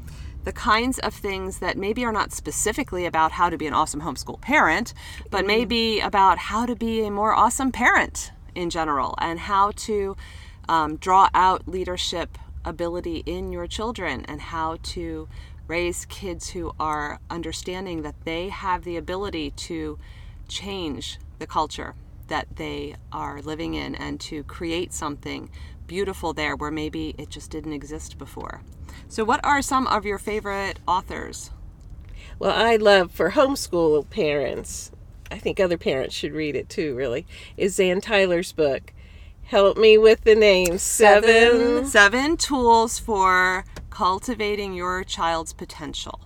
the 0.44 0.52
kinds 0.52 0.98
of 1.00 1.14
things 1.14 1.60
that 1.60 1.78
maybe 1.78 2.04
are 2.04 2.12
not 2.12 2.32
specifically 2.32 3.06
about 3.06 3.32
how 3.34 3.50
to 3.50 3.58
be 3.58 3.68
an 3.68 3.74
awesome 3.74 4.02
homeschool 4.02 4.42
parent, 4.42 4.94
but 5.30 5.46
maybe 5.46 6.00
about 6.00 6.38
how 6.40 6.66
to 6.66 6.76
be 6.76 7.04
a 7.04 7.12
more 7.12 7.34
awesome 7.34 7.72
parent 7.72 8.32
in 8.56 8.70
general 8.72 9.14
and 9.20 9.40
how 9.40 9.72
to 9.76 10.18
um, 10.68 10.96
draw 10.96 11.30
out 11.36 11.68
leadership 11.68 12.38
ability 12.66 13.24
in 13.26 13.52
your 13.52 13.68
children 13.68 14.26
and 14.28 14.42
how 14.42 14.78
to 14.84 15.28
raise 15.70 16.04
kids 16.06 16.50
who 16.50 16.74
are 16.80 17.20
understanding 17.30 18.02
that 18.02 18.26
they 18.26 18.50
have 18.50 18.84
the 18.84 18.98
ability 18.98 19.52
to 19.52 19.98
change 20.48 21.20
the 21.38 21.48
culture 21.48 21.94
that 22.28 22.48
they 22.56 22.96
are 23.12 23.42
living 23.42 23.76
in 23.76 23.96
and 23.96 24.20
to 24.20 24.44
create 24.44 24.92
something 24.92 25.50
beautiful 25.88 26.34
there 26.34 26.56
where 26.56 26.72
maybe 26.72 27.14
it 27.18 27.30
just 27.30 27.52
didn't 27.52 27.74
exist 27.74 28.18
before. 28.18 28.62
So, 29.08 29.24
what 29.24 29.44
are 29.46 29.62
some 29.62 29.88
of 29.88 30.06
your 30.06 30.18
favorite 30.18 30.80
authors? 30.88 31.52
Well, 32.40 32.54
I 32.56 32.76
love 32.76 33.12
for 33.12 33.32
homeschool 33.32 34.10
parents. 34.10 34.92
I 35.32 35.38
think 35.38 35.60
other 35.60 35.78
parents 35.78 36.16
should 36.16 36.34
read 36.34 36.56
it 36.56 36.70
too. 36.70 36.96
Really, 36.96 37.28
is 37.58 37.76
Zan 37.76 38.02
Tyler's 38.02 38.52
book. 38.52 38.94
Help 39.50 39.78
me 39.78 39.98
with 39.98 40.22
the 40.24 40.36
name. 40.36 40.78
Seven. 40.78 41.86
Seven 41.86 42.38
tools 42.38 43.00
for 43.00 43.66
cultivating 43.90 44.74
your 44.74 45.04
child's 45.04 45.54
potential. 45.54 46.20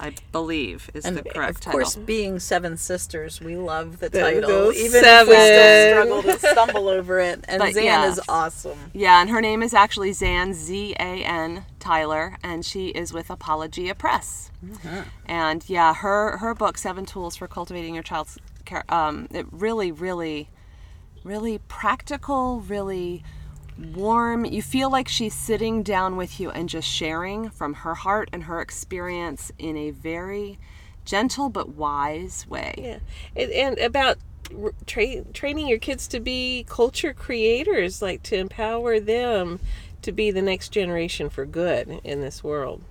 I 0.00 0.12
believe 0.30 0.88
is 0.94 1.02
the 1.02 1.10
correct 1.10 1.34
title. 1.34 1.48
of 1.48 1.60
title. 1.60 1.72
course, 1.80 1.96
being 1.96 2.38
seven 2.38 2.76
sisters, 2.76 3.40
we 3.40 3.56
love 3.56 3.98
the 3.98 4.08
The- 4.08 4.20
title, 4.20 4.48
those 4.48 4.76
even 4.76 5.02
if 5.04 5.26
we 5.28 5.34
still 5.34 5.90
struggle 5.90 6.22
to 6.22 6.38
stumble 6.38 6.88
over 6.98 7.18
it. 7.18 7.44
And 7.48 7.58
But 7.58 7.74
Zan 7.74 7.82
yeah. 7.84 8.08
is 8.08 8.20
awesome. 8.28 8.78
Yeah, 8.94 9.20
and 9.20 9.28
her 9.30 9.40
name 9.40 9.60
is 9.60 9.74
actually 9.74 10.12
Zan 10.12 10.54
Z 10.54 10.94
A 11.00 11.24
N 11.24 11.64
Tyler, 11.80 12.36
and 12.44 12.64
she 12.64 12.88
is 12.90 13.12
with 13.12 13.28
Apologia 13.28 13.96
Press. 13.96 14.52
And 15.26 15.68
yeah, 15.68 15.94
her 15.94 16.36
her 16.36 16.54
book 16.54 16.78
Seven 16.78 17.04
Tools 17.04 17.34
for 17.34 17.48
Cultivating 17.48 17.94
Your 17.94 18.04
Child's 18.04 18.38
Care. 18.66 18.84
Um, 18.88 19.26
it 19.32 19.46
really, 19.50 19.90
really, 19.90 20.48
really 21.28 21.58
practical, 21.68 22.60
really 22.60 23.22
warm. 23.94 24.44
You 24.44 24.62
feel 24.62 24.90
like 24.90 25.06
she's 25.06 25.34
sitting 25.34 25.82
down 25.82 26.16
with 26.16 26.40
you 26.40 26.50
and 26.50 26.68
just 26.68 26.88
sharing 26.88 27.50
from 27.50 27.74
her 27.74 27.94
heart 27.94 28.30
and 28.32 28.44
her 28.44 28.60
experience 28.60 29.52
in 29.58 29.76
a 29.76 29.90
very 29.90 30.58
gentle 31.04 31.48
but 31.48 31.68
wise 31.68 32.46
way. 32.48 32.74
Yeah, 32.78 32.98
and, 33.36 33.52
and 33.52 33.78
about 33.78 34.16
tra- 34.86 35.24
training 35.32 35.68
your 35.68 35.78
kids 35.78 36.08
to 36.08 36.20
be 36.20 36.64
culture 36.68 37.12
creators, 37.12 38.02
like 38.02 38.22
to 38.24 38.36
empower 38.36 38.98
them 38.98 39.60
to 40.02 40.12
be 40.12 40.30
the 40.30 40.42
next 40.42 40.70
generation 40.70 41.28
for 41.28 41.44
good 41.44 42.00
in 42.04 42.20
this 42.20 42.42
world. 42.42 42.82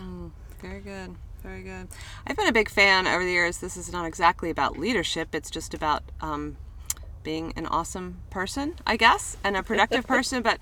Very 0.62 0.82
good. 0.82 1.16
Very 1.44 1.64
good. 1.64 1.88
I've 2.28 2.36
been 2.36 2.48
a 2.48 2.54
big 2.54 2.70
fan 2.70 3.08
over 3.08 3.24
the 3.24 3.32
years. 3.32 3.60
This 3.60 3.78
is 3.78 3.92
not 3.92 4.06
exactly 4.06 4.50
about 4.50 4.78
leadership, 4.78 5.34
it's 5.34 5.50
just 5.50 5.74
about 5.74 6.04
um, 6.22 6.58
being 7.24 7.54
an 7.56 7.66
awesome 7.66 8.20
person, 8.30 8.76
I 8.86 8.98
guess, 8.98 9.38
and 9.44 9.56
a 9.56 9.64
productive 9.64 10.06
person. 10.16 10.42
But 10.42 10.60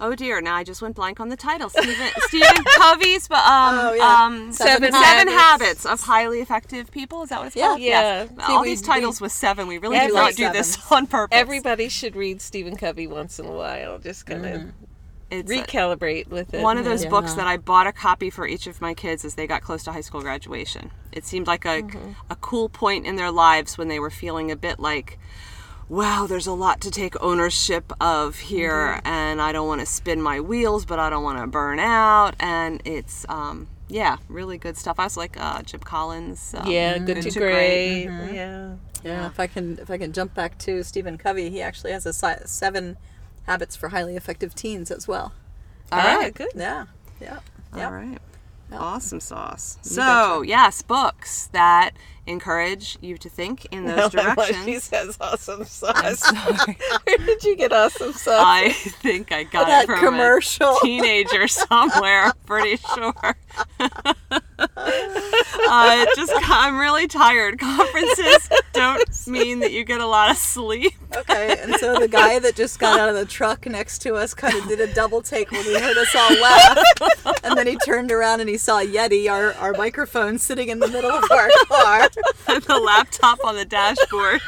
oh 0.00 0.14
dear, 0.14 0.40
now 0.40 0.54
I 0.54 0.64
just 0.64 0.80
went 0.82 0.96
blank 0.96 1.20
on 1.20 1.28
the 1.28 1.36
title. 1.36 1.68
Stephen, 1.70 1.94
Stephen 2.28 2.64
Covey's 2.76 3.28
but, 3.28 3.38
um, 3.44 3.74
Oh, 3.78 3.92
yeah. 3.94 4.24
um, 4.24 4.52
Seven 4.52 4.92
seven, 4.92 5.28
Habits. 5.28 5.32
habits. 5.32 5.86
of 5.86 6.00
highly 6.00 6.40
effective 6.40 6.90
people. 6.90 7.22
Is 7.22 7.30
that 7.30 7.38
what 7.38 7.48
it's 7.48 7.56
Yeah. 7.56 7.66
called? 7.68 7.80
Yeah. 7.80 8.00
Yes. 8.22 8.28
See, 8.30 8.52
All 8.52 8.62
we- 8.62 8.68
these 8.68 8.82
titles 8.82 9.20
with 9.20 9.32
seven. 9.32 9.66
We 9.66 9.78
really 9.78 9.96
Yeah, 9.96 10.02
did 10.06 10.10
we 10.12 10.16
not 10.16 10.22
like 10.24 10.36
do 10.36 10.50
this 10.52 10.78
on 10.92 11.06
purpose. 11.06 11.36
Everybody 11.38 11.88
should 11.88 12.14
read 12.16 12.40
Stephen 12.40 12.76
Covey 12.76 13.06
once 13.06 13.38
in 13.38 13.46
a 13.46 13.52
while. 13.52 13.98
Just 13.98 14.26
kind 14.26 14.46
of 14.46 14.62
It's 15.30 15.50
a- 15.50 15.54
recalibrate 15.54 16.28
with 16.28 16.54
it. 16.54 16.62
one 16.62 16.78
of 16.78 16.84
those 16.84 17.04
books 17.04 17.34
that 17.34 17.46
I 17.46 17.56
bought 17.58 17.86
a 17.86 17.92
copy 17.92 18.30
for 18.30 18.46
each 18.46 18.66
of 18.66 18.80
my 18.80 18.94
kids 18.94 19.24
as 19.24 19.34
they 19.34 19.46
got 19.46 19.62
close 19.62 19.82
to 19.84 19.92
high 19.92 20.00
school 20.00 20.22
graduation. 20.22 20.90
It 21.12 21.26
seemed 21.26 21.46
like 21.46 21.64
a, 21.66 21.82
a 22.30 22.36
cool 22.36 22.68
point 22.68 23.04
in 23.06 23.16
their 23.16 23.30
lives 23.30 23.76
when 23.76 23.88
they 23.88 23.98
were 23.98 24.10
feeling 24.10 24.50
a 24.50 24.56
bit 24.56 24.78
like, 24.80 25.18
wow, 25.88 26.26
there's 26.28 26.46
a 26.46 26.52
lot 26.52 26.80
to 26.82 26.90
take 26.90 27.20
ownership 27.22 27.92
of 28.00 28.36
here, 28.38 29.00
and 29.04 29.40
I 29.40 29.52
don't 29.52 29.66
want 29.66 29.80
to 29.80 29.86
spin 29.86 30.20
my 30.20 30.40
wheels, 30.40 30.84
but 30.84 30.98
I 30.98 31.10
don't 31.10 31.22
want 31.22 31.38
to 31.40 31.46
burn 31.46 31.78
out. 31.78 32.34
And 32.40 32.82
it's, 32.84 33.24
um, 33.28 33.68
yeah, 33.88 34.18
really 34.28 34.58
good 34.58 34.76
stuff. 34.76 34.98
I 34.98 35.04
was 35.04 35.16
like 35.16 35.40
uh, 35.40 35.62
Jim 35.62 35.80
Collins. 35.80 36.54
Um, 36.56 36.70
yeah, 36.70 36.98
good, 36.98 37.22
to, 37.22 37.30
great. 37.38 38.04
Yeah. 38.04 38.74
Yeah, 39.04 39.26
if 39.28 39.38
I 39.38 39.46
can 39.46 39.78
if 39.78 39.90
I 39.92 39.96
can 39.96 40.12
jump 40.12 40.34
back 40.34 40.58
to 40.58 40.82
Stephen 40.82 41.18
Covey, 41.18 41.50
he 41.50 41.62
actually 41.62 41.92
has 41.92 42.04
a 42.04 42.12
si- 42.12 42.44
seven 42.46 42.96
habits 43.46 43.76
for 43.76 43.90
highly 43.90 44.16
effective 44.16 44.56
teens 44.56 44.90
as 44.90 45.06
well. 45.06 45.32
All 45.92 46.00
Ah, 46.00 46.16
right. 46.18 46.34
good. 46.34 46.50
Yeah, 46.54 46.86
yeah, 47.20 47.38
yeah. 47.76 47.86
All 47.86 47.92
right. 47.92 48.18
Awesome 48.72 49.20
sauce. 49.20 49.78
You 49.84 49.90
So, 49.90 50.42
yes, 50.42 50.82
books 50.82 51.46
that 51.52 51.92
encourage 52.26 52.98
you 53.00 53.16
to 53.16 53.28
think 53.30 53.66
in 53.70 53.86
those 53.86 54.10
she 54.10 54.18
directions. 54.18 54.84
says 54.84 55.16
awesome 55.20 55.64
sauce. 55.66 56.22
Where 57.04 57.16
did 57.18 57.42
you 57.44 57.56
get 57.56 57.72
awesome 57.72 58.12
sauce? 58.12 58.44
I 58.46 58.70
think 58.72 59.32
I 59.32 59.44
got 59.44 59.66
That 59.66 59.84
it 59.84 59.86
from 59.86 60.00
commercial. 60.00 60.76
a 60.76 60.80
teenager 60.82 61.48
somewhere. 61.48 62.24
I'm 62.24 62.32
pretty 62.46 62.76
sure. 62.94 63.36
Uh, 65.68 66.06
just 66.16 66.32
I'm 66.36 66.78
really 66.78 67.06
tired. 67.06 67.58
Conferences 67.58 68.48
don't 68.72 69.08
mean 69.26 69.60
that 69.60 69.72
you 69.72 69.84
get 69.84 70.00
a 70.00 70.06
lot 70.06 70.30
of 70.30 70.36
sleep. 70.36 70.92
Okay, 71.16 71.58
and 71.60 71.74
so 71.76 71.98
the 71.98 72.08
guy 72.08 72.38
that 72.38 72.54
just 72.54 72.78
got 72.78 72.98
out 72.98 73.08
of 73.08 73.14
the 73.14 73.24
truck 73.26 73.66
next 73.66 73.98
to 74.02 74.14
us 74.14 74.34
kind 74.34 74.56
of 74.56 74.68
did 74.68 74.80
a 74.80 74.92
double 74.92 75.22
take 75.22 75.50
when 75.50 75.62
he 75.64 75.78
heard 75.78 75.96
us 75.96 76.14
all 76.14 76.34
laugh, 76.40 76.78
and 77.44 77.56
then 77.56 77.66
he 77.66 77.76
turned 77.76 78.12
around 78.12 78.40
and 78.40 78.48
he 78.48 78.56
saw 78.56 78.80
Yeti, 78.82 79.30
our 79.30 79.52
our 79.54 79.72
microphone, 79.72 80.38
sitting 80.38 80.68
in 80.68 80.78
the 80.78 80.88
middle 80.88 81.10
of 81.10 81.30
our 81.30 81.50
car. 81.66 82.08
and 82.48 82.62
the 82.64 82.78
laptop 82.78 83.38
on 83.44 83.56
the 83.56 83.64
dashboard. 83.64 84.40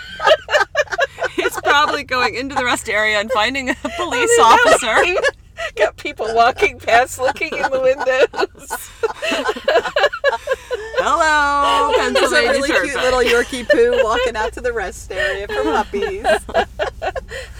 He's 1.37 1.57
probably 1.61 2.05
going 2.05 2.35
into 2.35 2.55
the 2.55 2.65
rest 2.65 2.89
area 2.89 3.19
and 3.19 3.31
finding 3.31 3.71
a 3.71 3.75
police 3.97 4.39
officer. 4.39 4.97
Got 5.77 5.97
people 5.97 6.35
walking 6.35 6.79
past, 6.79 7.19
looking 7.19 7.55
in 7.55 7.71
the 7.71 7.81
windows. 7.81 8.91
Hello, 11.03 11.93
Pennsylvania 11.97 12.12
There's 12.12 12.33
a 12.33 12.37
Pennsylvania 12.37 12.69
really 12.69 12.91
cute 12.91 13.03
little 13.03 13.21
Yorkie 13.21 13.69
poo 13.69 14.05
walking 14.05 14.37
out 14.37 14.53
to 14.55 14.61
the 14.61 14.73
rest 14.73 15.11
area 15.11 15.49
for 15.49 15.62
puppies. 15.62 16.27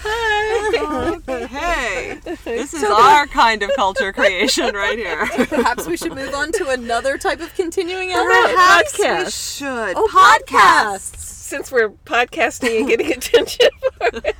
Hi. 0.03 1.17
hey, 1.47 2.19
this 2.23 2.73
is 2.73 2.83
our 2.83 3.25
kind 3.27 3.63
of 3.63 3.71
culture 3.75 4.13
creation 4.13 4.75
right 4.75 4.97
here. 4.97 5.25
Perhaps 5.47 5.87
we 5.87 5.97
should 5.97 6.13
move 6.13 6.33
on 6.35 6.51
to 6.53 6.69
another 6.69 7.17
type 7.17 7.41
of 7.41 7.53
continuing 7.55 8.11
about 8.11 8.29
effort. 8.29 8.55
Perhaps 8.55 8.99
we 8.99 9.31
should. 9.31 9.93
Oh, 9.97 10.07
podcasts. 10.11 11.11
podcasts. 11.11 11.17
Since 11.17 11.71
we're 11.71 11.89
podcasting 11.89 12.79
and 12.79 12.87
getting 12.87 13.11
attention 13.11 13.69
for 13.97 14.07
it. 14.23 14.30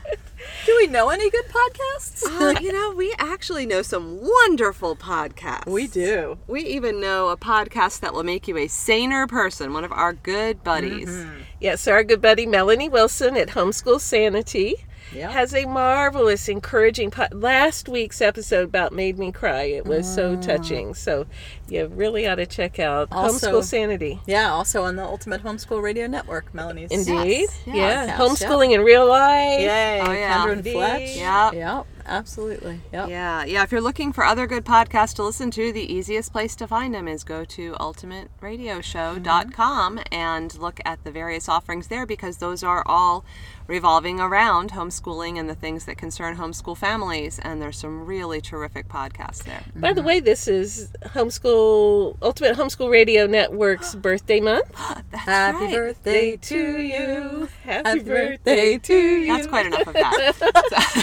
Do 0.72 0.78
we 0.78 0.88
know 0.88 1.10
any 1.10 1.30
good 1.30 1.44
podcasts? 1.50 2.24
Uh, 2.24 2.58
you 2.62 2.72
know, 2.72 2.92
we 2.92 3.14
actually 3.20 3.66
know 3.66 3.82
some 3.82 4.22
wonderful 4.22 4.96
podcasts. 4.96 5.66
we 5.66 5.86
do. 5.86 6.38
We 6.48 6.62
even 6.62 7.02
know 7.02 7.28
a 7.28 7.36
podcast 7.36 8.00
that 8.00 8.14
will 8.14 8.24
make 8.24 8.48
you 8.48 8.56
a 8.58 8.68
saner 8.68 9.28
person, 9.28 9.74
one 9.74 9.84
of 9.84 9.92
our 9.92 10.14
good 10.14 10.64
buddies. 10.64 11.26
Yes, 11.60 11.90
our 11.90 12.06
good 12.06 12.22
buddy 12.22 12.46
Melanie 12.46 12.88
Wilson 12.88 13.36
at 13.36 13.50
Homeschool 13.50 14.00
Sanity 14.00 14.76
Yeah. 15.14 15.32
has 15.32 15.54
a 15.54 15.66
marvelous, 15.66 16.48
encouraging. 16.48 17.12
Po- 17.12 17.28
Last 17.32 17.90
week's 17.90 18.22
episode 18.22 18.66
about 18.66 18.94
made 18.94 19.18
me 19.20 19.32
cry. 19.32 19.64
It 19.64 19.86
was 19.86 20.12
so 20.12 20.36
mm. 20.36 20.42
touching. 20.42 20.94
So 20.94 21.26
you 21.68 21.88
really 21.88 22.28
ought 22.28 22.36
to 22.36 22.46
check 22.46 22.80
out 22.80 23.10
Also- 23.12 23.52
Homeschool 23.52 23.64
Sanity. 23.64 24.20
Yeah, 24.26 24.52
also 24.52 24.84
on 24.84 24.96
the 24.96 25.04
Ultimate 25.04 25.44
Homeschool 25.44 25.82
Radio 25.82 26.08
Network, 26.08 26.54
Melanie's. 26.54 26.92
Indeed, 26.92 27.50
Yes. 27.66 27.76
yeah, 27.76 28.18
Podcast, 28.18 28.46
homeschooling 28.46 28.72
in 28.72 28.82
real 28.82 29.08
life. 29.08 29.60
Yay. 29.62 30.02
Oh, 30.04 30.12
yeah. 30.12 30.38
Kendra 30.38 30.50
and 30.50 30.58
Indeed. 30.60 30.74
Fletch. 30.74 31.16
Yep. 31.18 31.54
Yep. 31.54 31.86
Absolutely. 32.12 32.80
Yep. 32.92 33.10
Yeah, 33.10 33.46
yeah. 33.46 33.64
If 33.64 33.72
you're 33.72 33.80
looking 33.80 34.12
for 34.12 34.26
other 34.26 34.46
good 34.46 34.66
podcasts 34.66 35.16
to 35.16 35.24
listen 35.24 35.50
to, 35.52 35.72
the 35.72 35.94
easiest 35.94 36.34
place 36.34 36.58
to 36.58 36.68
find 36.68 36.94
them 36.94 37.08
is 37.08 37.24
go 37.24 37.46
to 37.46 37.72
ultimateradioshow.com 37.74 40.02
and 40.12 40.60
look 40.60 40.82
at 40.84 41.02
the 41.06 41.12
various 41.12 41.48
offerings 41.48 41.88
there 41.88 42.06
because 42.06 42.36
those 42.38 42.64
are 42.64 42.84
all 42.86 43.24
revolving 43.68 44.20
around 44.20 44.72
homeschooling 44.72 45.40
and 45.40 45.48
the 45.50 45.56
things 45.56 45.86
that 45.86 45.98
concern 45.98 46.36
homeschool 46.36 46.78
families. 46.78 47.40
And 47.40 47.62
there's 47.62 47.78
some 47.78 48.06
really 48.06 48.42
terrific 48.42 48.90
podcasts 48.90 49.46
there. 49.46 49.64
By 49.74 49.94
the 49.94 50.02
mm-hmm. 50.02 50.08
way, 50.08 50.20
this 50.20 50.50
is 50.50 50.90
Homeschool 51.06 52.18
Ultimate 52.22 52.58
Homeschool 52.58 52.92
Radio 52.92 53.26
Network's 53.26 53.96
birthday 54.08 54.42
month. 54.42 54.70
That's 55.12 55.24
Happy 55.24 55.66
right. 55.66 55.74
birthday 55.74 56.36
to 56.36 56.82
you. 56.82 57.48
Happy, 57.64 57.90
Happy 57.90 58.00
birthday. 58.00 58.36
birthday 58.36 58.78
to 58.80 58.94
you. 58.94 59.28
That's 59.28 59.48
quite 59.48 59.68
enough 59.68 59.88
of 59.88 59.94
that. 59.94 60.94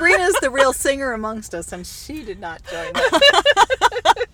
Sabrina's 0.00 0.34
the 0.40 0.50
real 0.50 0.72
singer 0.72 1.12
amongst 1.12 1.54
us, 1.54 1.72
and 1.72 1.86
she 1.86 2.24
did 2.24 2.40
not 2.40 2.62
join 2.64 2.92
us. 2.94 3.20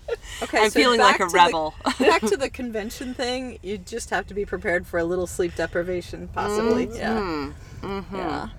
Okay, 0.43 0.59
I'm 0.59 0.69
so 0.69 0.79
feeling 0.79 0.99
like 0.99 1.15
a 1.15 1.25
to 1.25 1.29
the- 1.29 1.33
rebel. 1.35 1.73
back 1.99 2.21
to 2.21 2.37
the 2.37 2.47
convention 2.49 3.15
thing, 3.15 3.57
you 3.63 3.79
just 3.79 4.11
have 4.11 4.27
to 4.27 4.35
be 4.35 4.45
prepared 4.45 4.85
for 4.85 4.99
a 4.99 5.03
little 5.03 5.25
sleep 5.25 5.55
deprivation, 5.55 6.27
possibly. 6.27 6.85
Mm-hmm. 6.85 6.95
Yeah. 6.95 7.51
Mm-hmm. 7.81 8.15
Yeah. 8.15 8.49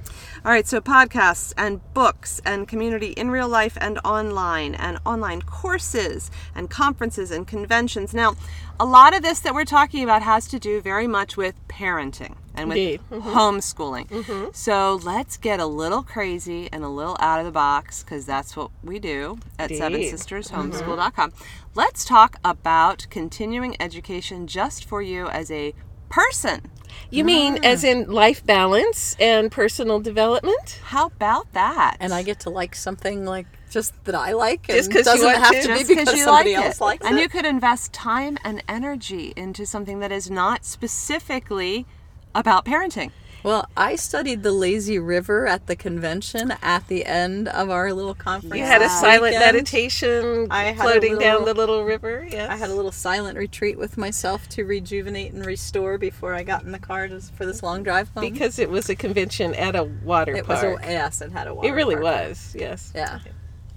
All 0.48 0.54
right, 0.54 0.66
so 0.66 0.80
podcasts 0.80 1.52
and 1.58 1.82
books 1.92 2.40
and 2.42 2.66
community 2.66 3.08
in 3.08 3.30
real 3.30 3.50
life 3.50 3.76
and 3.82 3.98
online 4.02 4.74
and 4.74 4.98
online 5.04 5.42
courses 5.42 6.30
and 6.54 6.70
conferences 6.70 7.30
and 7.30 7.46
conventions. 7.46 8.14
Now, 8.14 8.34
a 8.80 8.86
lot 8.86 9.14
of 9.14 9.20
this 9.20 9.40
that 9.40 9.52
we're 9.52 9.66
talking 9.66 10.02
about 10.02 10.22
has 10.22 10.48
to 10.48 10.58
do 10.58 10.80
very 10.80 11.06
much 11.06 11.36
with 11.36 11.54
parenting 11.68 12.36
and 12.54 12.70
with 12.70 12.78
Indeed. 12.78 13.00
Mm-hmm. 13.10 13.28
homeschooling. 13.28 14.08
Mm-hmm. 14.08 14.46
So 14.54 14.98
let's 15.04 15.36
get 15.36 15.60
a 15.60 15.66
little 15.66 16.02
crazy 16.02 16.70
and 16.72 16.82
a 16.82 16.88
little 16.88 17.18
out 17.20 17.40
of 17.40 17.44
the 17.44 17.52
box 17.52 18.02
because 18.02 18.24
that's 18.24 18.56
what 18.56 18.70
we 18.82 18.98
do 18.98 19.36
at 19.58 19.70
Seven. 19.70 20.02
Sisters 20.02 20.48
mm-hmm. 20.48 20.70
Homeschool.com. 20.70 21.34
Let's 21.74 22.06
talk 22.06 22.36
about 22.42 23.06
continuing 23.10 23.76
education 23.78 24.46
just 24.46 24.86
for 24.86 25.02
you 25.02 25.28
as 25.28 25.50
a 25.50 25.74
person. 26.08 26.70
You 27.10 27.24
mean 27.24 27.58
ah. 27.64 27.66
as 27.68 27.84
in 27.84 28.10
life 28.10 28.44
balance 28.44 29.16
and 29.18 29.50
personal 29.50 30.00
development? 30.00 30.80
How 30.84 31.06
about 31.06 31.52
that? 31.52 31.96
And 32.00 32.12
I 32.12 32.22
get 32.22 32.40
to 32.40 32.50
like 32.50 32.74
something 32.74 33.24
like 33.24 33.46
just 33.70 33.92
that 34.04 34.14
I 34.14 34.32
like, 34.32 34.66
Just 34.66 34.88
and 34.88 34.96
'cause 34.96 35.06
you 35.06 35.12
doesn't 35.12 35.26
want 35.26 35.38
have 35.38 35.50
to? 35.52 35.60
to, 35.62 35.68
just 35.68 35.88
be 35.88 35.94
because 35.94 36.04
because 36.06 36.18
you 36.18 36.24
somebody 36.24 36.56
like 36.56 36.64
else 36.66 36.76
it. 36.76 36.84
likes 36.84 37.06
and 37.06 37.18
it. 37.18 37.22
you 37.22 37.28
could 37.28 37.44
invest 37.44 37.92
time 37.92 38.38
and 38.44 38.62
energy 38.68 39.32
into 39.36 39.66
something 39.66 40.00
that 40.00 40.10
is 40.12 40.30
not 40.30 40.64
specifically 40.64 41.86
about 42.34 42.64
parenting. 42.64 43.10
Well, 43.44 43.68
I 43.76 43.94
studied 43.96 44.42
the 44.42 44.50
lazy 44.52 44.98
river 44.98 45.46
at 45.46 45.66
the 45.68 45.76
convention 45.76 46.52
at 46.60 46.88
the 46.88 47.06
end 47.06 47.48
of 47.48 47.70
our 47.70 47.92
little 47.92 48.14
conference. 48.14 48.56
You 48.56 48.64
had 48.64 48.82
a 48.82 48.88
silent 48.88 49.34
weekend. 49.34 49.44
meditation 49.44 50.48
I 50.50 50.64
had 50.64 50.78
a 50.78 50.82
floating 50.82 51.18
down 51.18 51.44
the 51.44 51.54
little 51.54 51.84
river. 51.84 52.26
Yes. 52.28 52.50
I 52.50 52.56
had 52.56 52.70
a 52.70 52.74
little 52.74 52.92
silent 52.92 53.38
retreat 53.38 53.78
with 53.78 53.96
myself 53.96 54.48
to 54.50 54.64
rejuvenate 54.64 55.32
and 55.32 55.46
restore 55.46 55.98
before 55.98 56.34
I 56.34 56.42
got 56.42 56.64
in 56.64 56.72
the 56.72 56.78
car 56.80 57.06
to, 57.08 57.20
for 57.20 57.46
this 57.46 57.62
long 57.62 57.82
drive 57.84 58.08
home. 58.10 58.30
because 58.30 58.58
it 58.58 58.70
was 58.70 58.90
a 58.90 58.96
convention 58.96 59.54
at 59.54 59.76
a 59.76 59.84
water 59.84 60.34
it 60.34 60.48
was 60.48 60.60
park. 60.60 60.84
a 60.84 60.90
yes, 60.90 61.20
it 61.20 61.30
had 61.30 61.46
a 61.46 61.54
water 61.54 61.68
it 61.68 61.72
really 61.72 61.94
park. 61.94 62.04
was. 62.04 62.56
Yes. 62.58 62.92
Yeah, 62.94 63.20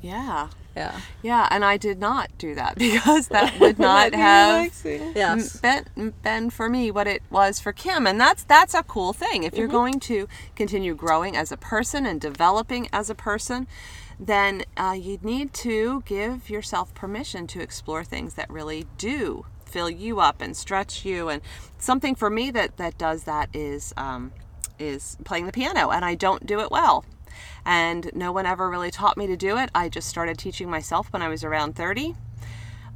Yeah. 0.02 0.48
Yeah, 0.76 1.00
Yeah, 1.22 1.48
and 1.52 1.66
I 1.66 1.78
did 1.78 2.00
not 2.00 2.30
do 2.38 2.56
that 2.56 2.76
because 2.78 3.28
that 3.28 3.60
would 3.60 3.78
not 3.92 4.14
have 4.14 4.72
yes. 4.86 5.60
been, 5.60 6.14
been 6.24 6.50
for 6.50 6.70
me 6.70 6.92
what 6.92 7.08
it 7.08 7.24
was 7.30 7.60
for 7.60 7.74
Kym. 7.74 8.10
And 8.10 8.20
that's 8.20 8.44
that's 8.44 8.74
a 8.74 8.84
cool 8.84 9.14
thing. 9.14 9.44
If 9.44 9.58
you're 9.58 9.68
going 9.68 10.00
to 10.02 10.28
continue 10.56 10.96
growing 10.96 11.36
as 11.36 11.52
a 11.52 11.58
person 11.58 12.06
and 12.06 12.22
developing 12.22 12.88
as 12.94 13.10
a 13.10 13.16
person, 13.16 13.68
then 14.20 14.64
uh, 14.78 14.96
you 14.98 15.20
need 15.22 15.54
to 15.56 16.04
give 16.06 16.50
yourself 16.50 16.94
permission 16.94 17.48
to 17.48 17.60
explore 17.60 18.04
things 18.04 18.36
that 18.36 18.50
really 18.50 18.86
do 18.98 19.46
fill 19.66 19.90
you 19.90 20.20
up 20.20 20.42
and 20.42 20.56
stretch 20.56 21.06
you. 21.06 21.30
And 21.30 21.42
something 21.78 22.14
for 22.14 22.30
me 22.30 22.52
that 22.52 22.78
that 22.78 22.98
does 22.98 23.24
that 23.24 23.50
is 23.54 23.94
um, 23.98 24.32
is 24.78 25.18
playing 25.24 25.46
the 25.46 25.52
piano, 25.52 25.90
and 25.90 26.04
I 26.06 26.16
don't 26.16 26.46
do 26.46 26.60
it 26.60 26.70
well. 26.70 27.06
And 27.66 28.10
no 28.14 28.32
one 28.32 28.46
ever 28.46 28.70
really 28.70 28.92
taught 28.92 29.18
me 29.18 29.28
to 29.28 29.38
do 29.38 29.58
it. 29.58 29.70
I 29.76 29.90
just 29.90 30.08
started 30.08 30.38
teaching 30.38 30.70
myself 30.70 31.12
when 31.14 31.22
I 31.22 31.28
was 31.30 31.44
around 31.44 31.76
30 31.76 32.16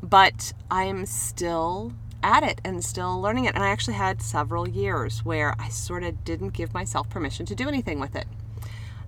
but 0.01 0.53
I'm 0.69 1.05
still 1.05 1.93
at 2.21 2.43
it 2.43 2.61
and 2.63 2.83
still 2.83 3.19
learning 3.19 3.45
it. 3.45 3.55
And 3.55 3.63
I 3.63 3.69
actually 3.69 3.95
had 3.95 4.21
several 4.21 4.67
years 4.67 5.23
where 5.25 5.55
I 5.59 5.69
sort 5.69 6.03
of 6.03 6.23
didn't 6.23 6.49
give 6.53 6.73
myself 6.73 7.09
permission 7.09 7.45
to 7.47 7.55
do 7.55 7.67
anything 7.67 7.99
with 7.99 8.15
it. 8.15 8.27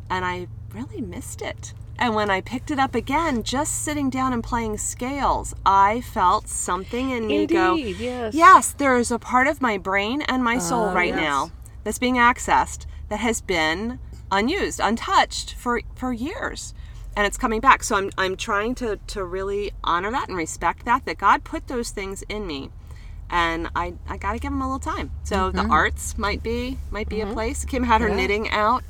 And 0.10 0.26
I 0.26 0.48
really 0.74 1.02
missed 1.02 1.41
it. 1.41 1.74
And 2.00 2.13
when 2.13 2.30
I 2.30 2.41
picked 2.41 2.70
it 2.70 2.78
up 2.80 2.93
again, 2.93 3.41
just 3.41 3.84
sitting 3.84 4.10
down 4.10 4.32
and 4.32 4.43
playing 4.43 4.78
scales, 4.78 5.56
I 5.65 6.02
felt 6.02 6.48
something 6.48 7.10
in 7.10 7.26
me 7.28 7.48
go, 7.48 7.76
yes. 7.76 8.36
Yes, 8.36 8.72
there 8.74 8.98
is 8.98 9.10
a 9.12 9.17
part 9.17 9.48
of 9.48 9.62
my 9.62 9.78
brain 9.80 10.22
and 10.24 10.43
my 10.43 10.60
soul 10.60 10.86
Oh, 10.86 10.93
right 10.93 11.10
yes. 11.10 11.17
now 11.17 11.52
that's 11.84 11.98
being 11.98 12.15
accessed 12.15 12.86
that 13.10 13.20
has 13.20 13.41
been 13.41 14.00
unused, 14.32 14.80
untouched 14.84 15.54
for 15.54 15.82
for 15.96 16.13
years. 16.13 16.74
And 17.16 17.26
it's 17.26 17.38
coming 17.38 17.62
back. 17.62 17.84
So 17.84 17.96
I'm 17.96 18.12
I'm 18.18 18.36
trying 18.38 18.76
to 18.76 19.00
to 19.08 19.24
really 19.24 19.72
honor 19.84 20.12
that 20.12 20.28
and 20.30 20.38
respect 20.38 20.86
that 20.86 21.06
that 21.06 21.18
God 21.18 21.44
put 21.44 21.68
those 21.68 21.90
things 21.92 22.24
in 22.30 22.46
me. 22.46 22.70
And 23.30 23.68
I, 23.76 23.96
I 24.08 24.16
got 24.18 24.34
to 24.34 24.40
give 24.40 24.52
them 24.52 24.62
a 24.62 24.66
little 24.72 24.80
time. 24.80 25.12
So 25.24 25.36
Mm-hmm. 25.52 25.58
the 25.58 25.74
arts 25.74 26.18
might 26.18 26.42
be 26.44 26.78
might 26.92 27.10
be 27.10 27.22
a 27.22 27.28
place. 27.28 27.66
Kym 27.66 27.86
had 27.86 28.02
her 28.02 28.10
knitting 28.10 28.50
out 28.52 28.84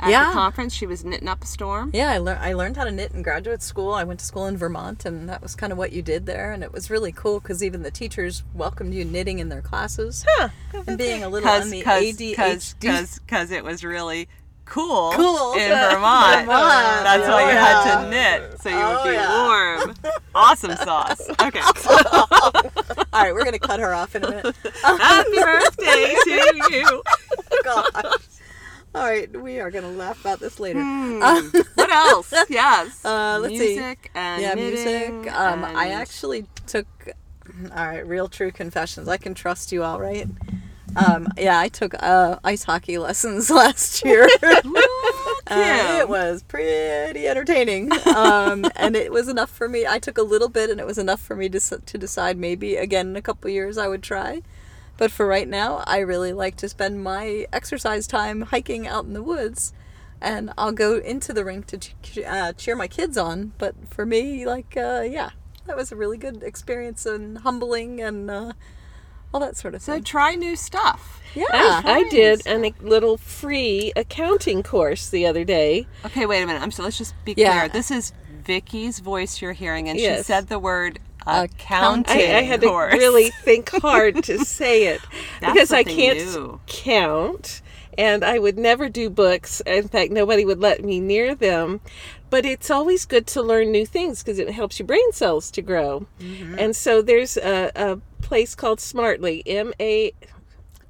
at 0.00 0.10
Yeah. 0.10 0.28
the 0.28 0.32
conference. 0.32 0.72
She 0.72 0.86
was 0.86 1.04
knitting 1.04 1.28
up 1.28 1.42
a 1.42 1.46
storm. 1.46 1.90
Yeah, 1.92 2.10
I, 2.10 2.18
lear- 2.18 2.38
I 2.40 2.52
learned 2.54 2.76
how 2.78 2.84
to 2.84 2.90
knit 2.90 3.12
in 3.12 3.22
graduate 3.22 3.62
school. 3.62 3.92
I 3.92 4.02
went 4.04 4.20
to 4.20 4.26
school 4.26 4.46
in 4.46 4.56
Vermont, 4.56 5.04
and 5.04 5.28
that 5.28 5.42
was 5.42 5.54
kind 5.54 5.70
of 5.72 5.78
what 5.78 5.92
you 5.92 6.00
did 6.02 6.24
there. 6.26 6.50
And 6.52 6.62
it 6.64 6.72
was 6.72 6.90
really 6.90 7.12
cool 7.12 7.40
because 7.40 7.62
even 7.62 7.82
the 7.82 7.90
teachers 7.90 8.42
welcomed 8.54 8.94
you 8.94 9.04
knitting 9.04 9.38
in 9.38 9.50
their 9.50 9.62
classes. 9.62 10.24
Huh. 10.30 10.48
And 10.86 10.96
being 10.96 11.22
a 11.22 11.28
little 11.28 11.48
on 11.48 11.68
the 11.70 11.82
ADHD. 11.82 13.20
because 13.26 13.50
it 13.50 13.64
was 13.64 13.84
really 13.84 14.28
cool, 14.64 15.12
Cool. 15.12 15.52
in 15.54 15.68
Vermont. 15.68 16.46
Vermont. 16.46 17.04
That's 17.04 17.28
why 17.28 17.50
you 17.50 17.56
had 17.56 18.02
to 18.04 18.10
knit 18.10 18.60
so 18.60 18.68
you 18.70 18.76
Oh, 18.76 19.02
would 19.02 19.10
be 19.10 19.14
yeah. 19.14 19.46
warm. 19.46 19.94
Awesome 20.34 20.74
sauce. 20.76 21.20
Okay. 21.40 21.60
All 23.12 23.22
right, 23.22 23.32
we're 23.32 23.44
gonna 23.44 23.58
cut 23.58 23.78
her 23.78 23.94
off 23.94 24.16
in 24.16 24.24
a 24.24 24.30
minute. 24.30 24.56
Happy 24.82 25.30
birthday 25.40 26.14
to 26.24 26.74
you. 26.74 27.02
Gosh. 27.62 27.94
All 28.94 29.04
right, 29.04 29.30
we 29.40 29.60
are 29.60 29.70
gonna 29.70 29.90
laugh 29.90 30.20
about 30.20 30.40
this 30.40 30.58
later. 30.58 30.80
What 30.80 31.90
else? 31.90 32.32
Yes. 32.48 33.04
Uh, 33.04 33.38
let's 33.40 33.56
see. 33.58 33.76
music 33.76 34.10
and 34.14 34.42
yeah, 34.42 34.54
music. 34.56 35.32
Um, 35.32 35.64
I 35.64 35.90
actually 35.90 36.46
took. 36.66 36.86
All 37.76 37.86
right, 37.86 38.04
real 38.06 38.28
true 38.28 38.50
confessions. 38.50 39.06
I 39.06 39.16
can 39.16 39.34
trust 39.34 39.70
you 39.70 39.84
all, 39.84 40.00
right? 40.00 40.26
Um, 40.96 41.28
yeah, 41.36 41.58
I 41.58 41.68
took 41.68 41.94
uh, 42.02 42.38
ice 42.44 42.64
hockey 42.64 42.98
lessons 42.98 43.50
last 43.62 44.04
year. 44.04 44.28
Uh, 45.46 45.98
it 46.00 46.08
was 46.08 46.42
pretty 46.42 47.28
entertaining, 47.28 47.90
um, 48.16 48.64
and 48.76 48.96
it 48.96 49.12
was 49.12 49.28
enough 49.28 49.50
for 49.50 49.68
me. 49.68 49.86
I 49.86 49.98
took 49.98 50.16
a 50.16 50.22
little 50.22 50.48
bit, 50.48 50.70
and 50.70 50.80
it 50.80 50.86
was 50.86 50.96
enough 50.96 51.20
for 51.20 51.36
me 51.36 51.50
to 51.50 51.60
to 51.60 51.98
decide 51.98 52.38
maybe 52.38 52.76
again 52.76 53.08
in 53.08 53.16
a 53.16 53.20
couple 53.22 53.50
years 53.50 53.76
I 53.76 53.86
would 53.86 54.02
try. 54.02 54.40
But 54.96 55.10
for 55.10 55.26
right 55.26 55.46
now, 55.48 55.82
I 55.86 55.98
really 55.98 56.32
like 56.32 56.56
to 56.56 56.68
spend 56.68 57.02
my 57.04 57.46
exercise 57.52 58.06
time 58.06 58.42
hiking 58.42 58.86
out 58.86 59.04
in 59.04 59.12
the 59.12 59.22
woods, 59.22 59.74
and 60.20 60.50
I'll 60.56 60.72
go 60.72 60.96
into 60.96 61.32
the 61.34 61.44
rink 61.44 61.66
to 61.66 61.78
ch- 61.78 62.18
uh, 62.26 62.52
cheer 62.54 62.74
my 62.74 62.88
kids 62.88 63.18
on. 63.18 63.52
But 63.58 63.74
for 63.90 64.06
me, 64.06 64.46
like, 64.46 64.76
uh, 64.76 65.02
yeah, 65.06 65.30
that 65.66 65.76
was 65.76 65.92
a 65.92 65.96
really 65.96 66.16
good 66.18 66.42
experience 66.42 67.04
and 67.04 67.38
humbling 67.38 68.00
and 68.00 68.30
uh, 68.30 68.52
all 69.34 69.40
that 69.40 69.56
sort 69.56 69.74
of 69.74 69.82
So 69.82 69.94
thing. 69.94 70.04
try 70.04 70.34
new 70.36 70.54
stuff. 70.56 71.20
Yeah, 71.34 71.44
ah, 71.52 71.82
I, 71.84 71.92
I 71.98 72.08
did 72.08 72.46
an, 72.46 72.64
a 72.64 72.72
little 72.80 73.16
free 73.18 73.92
accounting 73.96 74.62
course 74.62 75.10
the 75.10 75.26
other 75.26 75.42
day. 75.44 75.88
Okay, 76.06 76.24
wait 76.24 76.40
a 76.42 76.46
minute. 76.46 76.62
I'm 76.62 76.70
so 76.70 76.84
let's 76.84 76.96
just 76.96 77.14
be 77.24 77.34
Yeah. 77.36 77.58
clear. 77.58 77.68
This 77.68 77.90
is 77.90 78.12
Vicki's 78.46 79.00
voice 79.00 79.42
you're 79.42 79.52
hearing, 79.52 79.88
and 79.88 79.98
she 79.98 80.22
said 80.22 80.46
the 80.48 80.60
word 80.60 81.00
Accounting. 81.26 82.04
accounting. 82.14 82.30
I, 82.34 82.38
I 82.38 82.42
had 82.42 82.60
to 82.60 82.68
really 82.92 83.30
think 83.42 83.70
hard 83.70 84.22
to 84.24 84.44
say 84.44 84.86
it 84.86 85.00
That's 85.40 85.52
because 85.54 85.72
I 85.72 85.82
can't 85.82 86.18
new. 86.18 86.60
count 86.66 87.62
and 87.98 88.22
I 88.24 88.38
would 88.38 88.58
never 88.58 88.88
do 88.88 89.08
books. 89.10 89.60
In 89.66 89.88
fact, 89.88 90.12
nobody 90.12 90.44
would 90.44 90.60
let 90.60 90.84
me 90.84 91.00
near 91.00 91.34
them. 91.34 91.80
But 92.34 92.44
it's 92.44 92.68
always 92.68 93.04
good 93.04 93.28
to 93.28 93.42
learn 93.42 93.70
new 93.70 93.86
things 93.86 94.20
because 94.20 94.40
it 94.40 94.50
helps 94.50 94.80
your 94.80 94.88
brain 94.88 95.12
cells 95.12 95.52
to 95.52 95.62
grow. 95.62 96.08
Mm-hmm. 96.18 96.58
And 96.58 96.74
so 96.74 97.00
there's 97.00 97.36
a, 97.36 97.70
a 97.76 98.00
place 98.22 98.56
called 98.56 98.80
Smartly, 98.80 99.44
M 99.46 99.72
A 99.78 100.12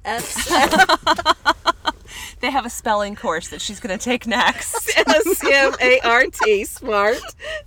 S 0.03 0.51
They 2.39 2.49
have 2.49 2.65
a 2.65 2.69
spelling 2.71 3.15
course 3.15 3.49
that 3.49 3.61
she's 3.61 3.79
going 3.79 3.95
to 3.95 4.03
take 4.03 4.25
next. 4.25 4.91
S 4.97 5.43
M 5.45 5.75
A 5.79 5.99
R 5.99 6.25
T, 6.33 6.65
smart 6.65 7.19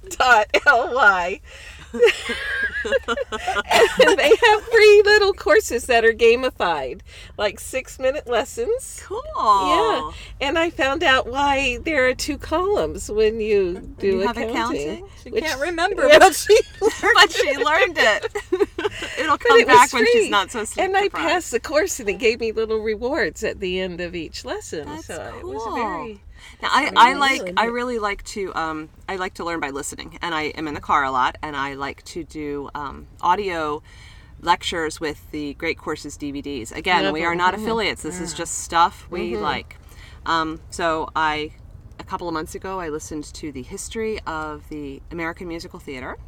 dot 0.09 0.49
L 0.67 0.93
Y. 0.93 1.41
and 1.95 2.03
they 4.19 4.29
have 4.29 4.63
free 4.63 5.03
little 5.05 5.33
courses 5.33 5.87
that 5.87 6.05
are 6.05 6.13
gamified, 6.13 7.01
like 7.37 7.61
six 7.61 7.99
minute 7.99 8.27
lessons. 8.27 9.01
cool. 9.05 9.23
Yeah, 9.37 10.11
and 10.41 10.59
I 10.59 10.71
found 10.71 11.03
out 11.03 11.27
why 11.27 11.79
there 11.79 12.09
are 12.09 12.15
two 12.15 12.39
columns 12.39 13.11
when 13.11 13.41
you 13.41 13.95
do 13.99 14.07
you 14.07 14.21
have 14.21 14.37
accounting. 14.37 14.89
accounting? 14.89 15.09
she 15.23 15.31
which- 15.31 15.45
can't 15.45 15.61
remember, 15.61 16.09
but 16.19 16.35
she 16.35 16.59
but 16.81 17.33
she 17.33 17.57
learned 17.57 17.99
it. 17.99 18.33
It'll 19.19 19.39
come 19.39 19.61
it 19.61 19.67
back 19.67 19.93
when 19.93 20.07
she's 20.13 20.31
not 20.31 20.51
so 20.51 20.65
sleep 20.65 20.87
And 20.87 20.97
I 20.97 21.09
passed 21.09 21.51
the 21.51 21.61
course, 21.61 22.01
and 22.01 22.09
it 22.09 22.19
gave 22.19 22.41
me 22.41 22.53
little 22.53 22.79
rewards 22.79 23.45
at 23.45 23.61
the 23.61 23.81
end 23.81 24.01
of 24.01 24.15
each 24.15 24.45
lesson. 24.45 24.87
That's 24.89 25.07
so 25.07 25.35
it 25.39 25.45
was 25.45 25.75
very 25.75 26.21
Now, 26.61 26.69
I, 26.73 26.91
I 26.97 27.11
really 27.11 27.21
like. 27.21 27.55
I 27.57 27.65
really 27.67 27.99
like 27.99 28.25
to 28.25 28.55
um, 28.55 28.89
I 29.09 29.17
like 29.17 29.35
to 29.35 29.45
learn 29.45 29.61
by 29.61 29.71
listening, 29.71 30.19
and 30.23 30.35
I 30.35 30.45
am 30.45 30.67
in 30.69 30.75
the 30.75 30.81
car 30.81 31.05
a 31.05 31.11
lot, 31.11 31.37
and 31.43 31.57
I 31.57 31.75
like 31.75 32.03
to 32.05 32.25
do 32.25 32.71
um, 32.75 33.07
audio 33.21 33.83
lectures 34.41 35.01
with 35.01 35.31
the 35.31 35.55
Great 35.55 35.79
Courses 35.79 36.17
DVDs. 36.17 36.75
Again, 36.75 37.13
we 37.13 37.25
are 37.25 37.35
not 37.35 37.55
affiliates. 37.55 38.03
This 38.03 38.21
is 38.21 38.35
just 38.35 38.59
stuff 38.59 39.07
we 39.11 39.37
like. 39.37 39.79
Um, 40.27 40.61
so 40.71 41.09
I 41.17 41.53
a 41.99 42.05
couple 42.05 42.29
of 42.29 42.35
months 42.35 42.55
ago 42.55 42.79
I 42.81 42.89
listened 42.89 43.25
to 43.35 43.51
the 43.51 43.63
history 43.63 44.21
of 44.27 44.69
the 44.69 45.03
American 45.11 45.49
musical 45.49 45.79
theater. 45.81 46.19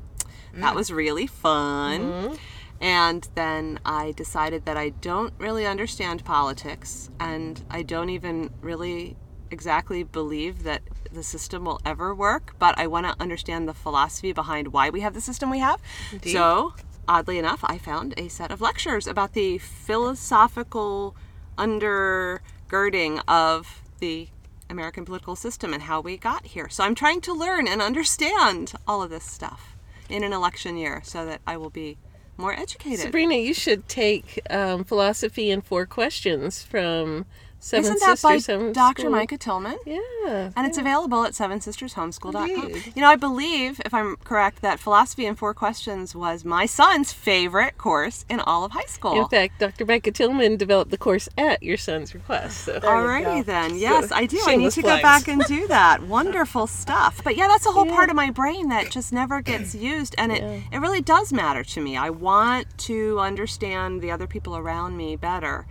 That 0.55 0.75
was 0.75 0.91
really 0.93 1.27
fun. 1.27 2.37
And 2.81 3.29
then 3.35 3.79
I 3.85 4.13
decided 4.13 4.65
that 4.65 4.77
I 4.77 4.89
don't 4.89 5.35
really 5.39 5.67
understand 5.67 6.25
politics 6.25 7.11
and 7.21 7.63
I 7.71 7.83
don't 7.83 8.09
even 8.11 8.51
really 8.63 9.17
exactly 9.51 10.03
believe 10.03 10.63
that 10.63 10.83
the 11.13 11.23
system 11.23 11.65
will 11.65 11.81
ever 11.85 12.15
work, 12.15 12.55
but 12.59 12.79
I 12.79 12.87
want 12.87 13.07
to 13.07 13.21
understand 13.21 13.69
the 13.69 13.75
philosophy 13.75 14.33
behind 14.33 14.69
why 14.69 14.91
we 14.91 15.01
have 15.01 15.15
the 15.15 15.21
system 15.21 15.51
we 15.51 15.59
have. 15.59 15.81
So, 16.25 16.75
oddly 17.09 17.39
enough, 17.39 17.61
I 17.65 17.79
found 17.79 18.15
a 18.17 18.29
set 18.29 18.51
of 18.51 18.61
lectures 18.61 19.07
about 19.07 19.33
the 19.33 19.59
philosophical 19.59 21.17
undergirding 21.59 23.23
of 23.27 23.83
the 23.99 24.29
American 24.69 25.05
political 25.05 25.35
system 25.35 25.75
and 25.75 25.83
how 25.85 26.01
we 26.01 26.17
got 26.17 26.47
here. 26.47 26.69
So, 26.69 26.85
I'm 26.85 26.95
trying 26.95 27.21
to 27.23 27.33
learn 27.33 27.67
and 27.67 27.83
understand 27.83 28.73
all 28.87 29.03
of 29.03 29.11
this 29.11 29.25
stuff 29.25 29.77
in 30.09 30.25
an 30.25 30.33
election 30.33 30.77
year 30.77 31.03
so 31.05 31.25
that 31.27 31.41
I 31.47 31.57
will 31.57 31.71
be 31.71 31.97
more 32.37 32.53
educated. 32.55 33.01
Sabrina, 33.01 33.35
you 33.35 33.55
should 33.55 33.89
take 33.89 34.41
um, 34.51 34.83
philosophy 34.83 35.51
in 35.51 35.61
four 35.61 35.87
questions 35.87 36.63
from 36.63 37.27
Seven 37.63 37.85
Isn't 37.85 38.01
that 38.01 38.23
by 38.23 38.39
Sisters 38.39 38.47
Home 38.57 38.73
Dr. 38.73 39.11
Micah 39.11 39.37
Tillman? 39.37 39.77
Yeah. 39.85 40.51
And 40.57 40.67
it's 40.67 40.79
available 40.79 41.25
at 41.25 41.33
sevensistershomeschool.com. 41.33 42.49
Indeed. 42.49 42.93
You 42.97 43.03
know, 43.03 43.09
I 43.09 43.17
believe, 43.17 43.83
if 43.85 43.93
I'm 43.93 44.17
correct, 44.17 44.63
that 44.63 44.81
Philosophy 44.81 45.27
in 45.27 45.35
Four 45.37 45.53
Questions 45.53 46.15
was 46.15 46.43
my 46.43 46.65
son's 46.65 47.13
favorite 47.13 47.77
course 47.77 48.25
in 48.31 48.41
all 48.41 48.65
of 48.65 48.73
high 48.73 48.87
school. 48.87 49.21
In 49.21 49.29
fact, 49.29 49.59
Dr. 49.61 49.85
Micah 49.85 50.11
Tillman 50.11 50.57
developed 50.57 50.91
the 50.91 50.97
course 50.97 51.29
at 51.37 51.63
your 51.63 51.77
son's 51.77 52.15
request. 52.15 52.65
So. 52.65 52.81
Alrighty 52.81 53.45
then. 53.45 53.77
Yes, 53.77 54.11
I 54.11 54.25
do. 54.25 54.41
I 54.47 54.57
need 54.57 54.73
to 54.73 54.83
go 54.83 55.01
back 55.03 55.29
and 55.29 55.43
do 55.45 55.67
that. 55.69 56.03
Wonderful 56.03 56.67
stuff. 56.67 57.21
But 57.23 57.37
yeah, 57.37 57.47
that's 57.49 57.67
a 57.67 57.73
whole 57.73 57.87
Yeah. 57.87 57.95
part 57.95 58.09
of 58.09 58.17
my 58.17 58.31
brain 58.31 58.71
that 58.71 58.91
just 58.91 59.13
never 59.13 59.43
gets 59.43 59.75
used 59.75 60.15
and 60.17 60.33
it, 60.33 60.63
it 60.73 60.79
really 60.79 61.03
does 61.03 61.31
matter 61.31 61.63
to 61.65 61.81
me. 61.83 61.97
I 61.97 62.09
want 62.09 62.67
to 62.79 63.19
understand 63.21 64.01
the 64.01 64.11
other 64.11 64.27
people 64.27 64.57
around 64.57 64.97
me 64.97 65.17
better. 65.17 65.67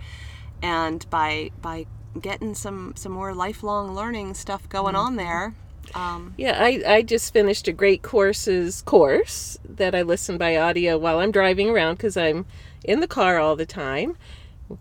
And 0.62 1.10
by 1.10 1.52
by 1.62 1.86
getting 2.20 2.54
some 2.56 2.94
some 2.96 3.12
more 3.12 3.34
lifelong 3.34 3.94
learning 3.96 4.34
stuff 4.34 4.68
going 4.70 4.96
Mm-hmm. 4.96 5.06
on 5.06 5.16
there, 5.16 5.54
um, 5.96 6.34
Yeah, 6.38 6.58
I, 6.60 6.84
I 6.88 7.02
just 7.02 7.32
finished 7.34 7.68
a 7.68 7.72
great 7.72 8.02
courses 8.02 8.82
course 8.84 9.58
that 9.68 9.96
I 9.96 10.02
listen 10.02 10.38
by 10.38 10.58
audio 10.58 10.98
while 10.98 11.20
I'm 11.20 11.32
driving 11.32 11.70
around 11.70 11.96
because 11.96 12.18
I'm 12.18 12.46
in 12.84 13.00
the 13.00 13.08
car 13.08 13.40
all 13.40 13.56
the 13.56 13.66
time. 13.66 14.18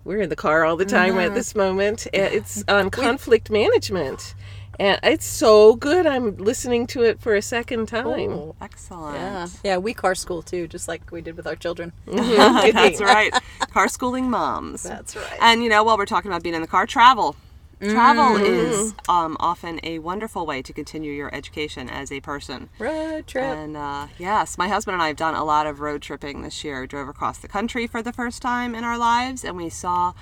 We're 0.04 0.20
in 0.20 0.28
the 0.28 0.36
car 0.36 0.64
all 0.66 0.76
the 0.76 0.84
time 0.84 1.16
at 1.18 1.32
this 1.34 1.54
moment. 1.54 2.06
It's 2.12 2.62
on 2.68 2.90
conflict 2.90 3.50
management. 3.50 4.34
And 4.78 5.00
it's 5.02 5.26
so 5.26 5.74
good. 5.74 6.06
I'm 6.06 6.36
listening 6.36 6.86
to 6.88 7.02
it 7.02 7.20
for 7.20 7.34
a 7.34 7.42
second 7.42 7.86
time. 7.86 8.04
Cool. 8.04 8.56
excellent. 8.60 9.16
Yeah, 9.16 9.46
yeah, 9.64 9.76
we 9.78 9.92
car 9.92 10.14
school 10.14 10.40
too, 10.40 10.68
just 10.68 10.86
like 10.86 11.10
we 11.10 11.20
did 11.20 11.36
with 11.36 11.46
our 11.46 11.56
children. 11.56 11.92
That's 12.06 13.00
right. 13.00 13.32
Car 13.72 13.88
schooling 13.88 14.30
moms. 14.30 14.84
That's 14.84 15.16
right. 15.16 15.38
And 15.40 15.64
you 15.64 15.68
know, 15.68 15.82
while 15.82 15.98
we're 15.98 16.06
talking 16.06 16.30
about 16.30 16.42
being 16.42 16.54
in 16.54 16.62
the 16.62 16.68
car, 16.68 16.86
travel. 16.86 17.36
Travel 17.80 18.36
is 18.44 18.92
um, 19.08 19.36
often 19.38 19.78
a 19.84 20.00
wonderful 20.00 20.44
way 20.44 20.62
to 20.62 20.72
continue 20.72 21.12
your 21.12 21.32
education 21.32 21.88
as 21.88 22.10
a 22.10 22.18
person. 22.20 22.68
Road 22.80 23.28
trip. 23.28 23.44
And 23.44 23.76
uh, 23.76 24.08
yes, 24.18 24.58
my 24.58 24.66
husband 24.66 24.94
and 24.94 25.02
I 25.02 25.06
have 25.06 25.16
done 25.16 25.36
a 25.36 25.44
lot 25.44 25.68
of 25.68 25.78
road 25.78 26.02
tripping 26.02 26.42
this 26.42 26.64
year. 26.64 26.80
We 26.80 26.88
drove 26.88 27.08
across 27.08 27.38
the 27.38 27.46
country 27.46 27.86
for 27.86 28.02
the 28.02 28.12
first 28.12 28.42
time 28.42 28.74
in 28.74 28.82
our 28.82 28.98
lives, 28.98 29.44
and 29.44 29.56
we 29.56 29.68
saw 29.68 30.12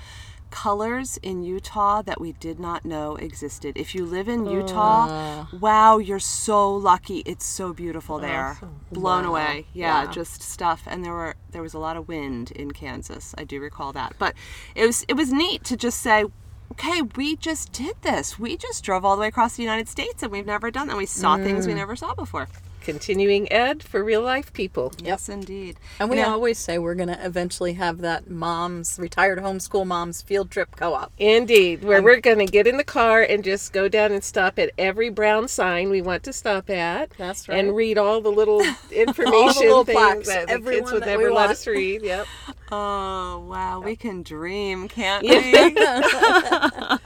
colors 0.63 1.19
in 1.21 1.43
Utah 1.43 2.01
that 2.01 2.19
we 2.19 2.31
did 2.31 2.59
not 2.59 2.83
know 2.83 3.15
existed. 3.17 3.77
If 3.77 3.93
you 3.93 4.03
live 4.05 4.27
in 4.27 4.47
Utah, 4.47 5.45
wow, 5.59 5.99
you're 5.99 6.19
so 6.45 6.73
lucky. 6.73 7.19
It's 7.27 7.45
so 7.45 7.73
beautiful 7.73 8.17
there. 8.17 8.57
Blown 8.91 9.23
away. 9.23 9.67
Yeah, 9.73 10.03
Yeah. 10.03 10.11
just 10.11 10.41
stuff. 10.41 10.81
And 10.87 11.05
there 11.05 11.13
were 11.13 11.35
there 11.51 11.61
was 11.61 11.75
a 11.75 11.79
lot 11.79 11.95
of 11.95 12.07
wind 12.07 12.49
in 12.51 12.71
Kansas. 12.71 13.35
I 13.37 13.43
do 13.43 13.59
recall 13.61 13.93
that. 13.93 14.15
But 14.17 14.33
it 14.73 14.85
was 14.87 15.05
it 15.07 15.13
was 15.13 15.31
neat 15.31 15.63
to 15.65 15.77
just 15.77 15.99
say 16.01 16.25
Okay, 16.71 17.01
we 17.15 17.35
just 17.37 17.71
did 17.71 17.95
this. 18.01 18.37
We 18.37 18.57
just 18.57 18.83
drove 18.83 19.05
all 19.05 19.15
the 19.15 19.21
way 19.21 19.27
across 19.27 19.55
the 19.55 19.63
United 19.63 19.87
States 19.87 20.21
and 20.23 20.31
we've 20.31 20.45
never 20.45 20.69
done 20.69 20.87
that. 20.87 20.97
We 20.97 21.05
saw 21.05 21.37
things 21.37 21.65
we 21.65 21.73
never 21.73 21.95
saw 21.95 22.13
before. 22.13 22.47
Continuing 22.87 23.51
ed 23.51 23.83
for 23.83 24.01
real 24.01 24.21
life 24.21 24.53
people. 24.53 24.93
Yes, 25.03 25.27
indeed. 25.27 25.75
And 25.99 26.09
we 26.09 26.15
You 26.15 26.21
know, 26.23 26.31
always 26.31 26.57
say 26.57 26.79
we're 26.79 26.95
going 26.95 27.09
to 27.09 27.25
eventually 27.25 27.73
have 27.73 27.97
that 27.97 28.29
mom's, 28.29 28.97
retired 28.97 29.39
homeschool 29.39 29.85
mom's 29.85 30.21
field 30.21 30.49
trip 30.49 30.73
co 30.73 30.93
op. 30.93 31.11
Indeed, 31.17 31.83
where 31.83 32.01
we're 32.01 32.21
going 32.21 32.39
to 32.39 32.45
get 32.45 32.65
in 32.65 32.77
the 32.77 32.85
car 32.85 33.23
and 33.23 33.43
just 33.43 33.73
go 33.73 33.89
down 33.89 34.13
and 34.13 34.23
stop 34.23 34.57
at 34.57 34.71
every 34.77 35.09
brown 35.09 35.49
sign 35.49 35.89
we 35.89 36.01
want 36.01 36.23
to 36.23 36.31
stop 36.31 36.69
at. 36.69 37.09
That's 37.17 37.49
right. 37.49 37.59
And 37.59 37.75
read 37.75 37.97
all 37.97 38.21
the 38.21 38.31
little 38.31 38.61
information 38.91 39.63
little 39.63 39.83
things 39.83 39.97
plaques, 39.97 40.27
that 40.29 40.47
the 40.47 40.61
kids 40.61 40.89
would 40.89 41.03
that 41.03 41.07
never 41.07 41.29
let 41.29 41.49
us 41.49 41.67
read. 41.67 42.03
Yep. 42.03 42.25
Oh, 42.71 43.45
wow. 43.49 43.81
We 43.81 43.97
can 43.97 44.23
dream, 44.23 44.87
can't 44.87 45.23
we? 45.23 45.75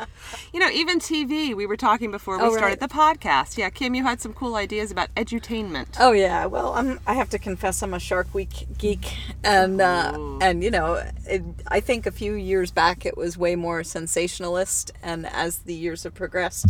you 0.54 0.60
know, 0.60 0.70
even 0.70 1.00
TV, 1.00 1.56
we 1.56 1.66
were 1.66 1.78
talking 1.78 2.12
before 2.12 2.38
we 2.38 2.44
Oh, 2.44 2.56
started 2.56 2.80
the 2.80 2.88
podcast. 2.88 3.58
Yeah, 3.58 3.70
Kym, 3.70 3.96
you 3.96 4.04
had 4.04 4.20
some 4.20 4.34
cool 4.34 4.56
ideas 4.56 4.92
about 4.92 5.14
edutainment. 5.16 5.96
Oh 6.00 6.12
yeah, 6.12 6.46
well, 6.46 6.74
I'm. 6.74 7.00
I 7.08 7.14
have 7.14 7.30
to 7.30 7.40
confess, 7.40 7.82
I'm 7.82 7.94
a 7.94 8.00
Shark 8.00 8.28
Week 8.34 8.68
geek, 8.78 9.14
and 9.44 9.80
uh, 9.80 10.18
and 10.42 10.64
you 10.64 10.72
know, 10.72 11.02
it, 11.26 11.42
I 11.68 11.80
think 11.80 12.06
a 12.06 12.12
few 12.12 12.34
years 12.34 12.72
back 12.72 13.06
it 13.06 13.16
was 13.16 13.38
way 13.38 13.56
more 13.56 13.84
sensationalist, 13.84 14.92
and 15.02 15.26
as 15.26 15.60
the 15.60 15.74
years 15.74 16.04
have 16.04 16.14
progressed, 16.14 16.68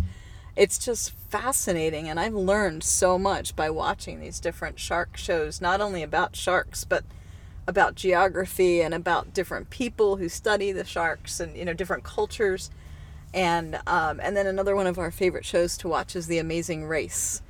it's 0.56 0.78
just 0.78 1.12
fascinating, 1.30 2.08
and 2.08 2.20
I've 2.20 2.34
learned 2.36 2.84
so 2.84 3.17
much 3.17 3.56
by 3.56 3.70
watching 3.70 4.20
these 4.20 4.39
different 4.39 4.80
shark 4.80 5.17
shows, 5.17 5.60
not 5.60 5.82
only 5.82 6.04
about 6.04 6.36
sharks, 6.36 6.84
but 6.84 7.04
about 7.67 7.96
geography 7.96 8.82
and 8.82 8.94
about 8.94 9.34
different 9.34 9.70
people 9.70 10.17
who 10.17 10.28
study 10.30 10.72
the 10.72 10.84
sharks 10.84 11.39
and 11.39 11.56
you 11.56 11.65
know 11.65 11.74
different 11.74 12.04
cultures 12.04 12.70
and 13.34 13.80
um, 13.88 14.20
and 14.22 14.36
then 14.36 14.48
another 14.48 14.76
one 14.76 14.88
of 14.88 14.98
our 15.00 15.12
favorite 15.12 15.46
shows 15.46 15.78
to 15.78 15.88
watch 15.88 16.15
is 16.15 16.28
the 16.28 16.38
amazing 16.38 16.86
race. 16.86 17.41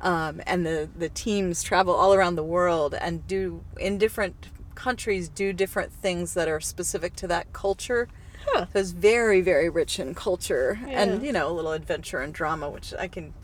Um, 0.00 0.40
and 0.46 0.64
the 0.64 0.88
the 0.96 1.08
teams 1.08 1.62
travel 1.62 1.94
all 1.94 2.14
around 2.14 2.36
the 2.36 2.44
world 2.44 2.94
and 2.94 3.26
do 3.26 3.62
in 3.78 3.98
different 3.98 4.48
countries 4.74 5.28
do 5.28 5.52
different 5.52 5.92
things 5.92 6.34
that 6.34 6.48
are 6.48 6.60
specific 6.60 7.16
to 7.16 7.26
that 7.26 7.52
culture. 7.52 8.08
Huh. 8.46 8.66
so 8.72 8.78
it's 8.78 8.92
very 8.92 9.40
very 9.40 9.68
rich 9.68 9.98
in 9.98 10.14
culture 10.14 10.78
and 10.88 11.22
you 11.22 11.32
know 11.32 11.50
a 11.50 11.52
little 11.52 11.72
adventure 11.72 12.20
and 12.20 12.32
drama 12.32 12.70
which 12.70 12.94
i 12.98 13.08
can 13.08 13.34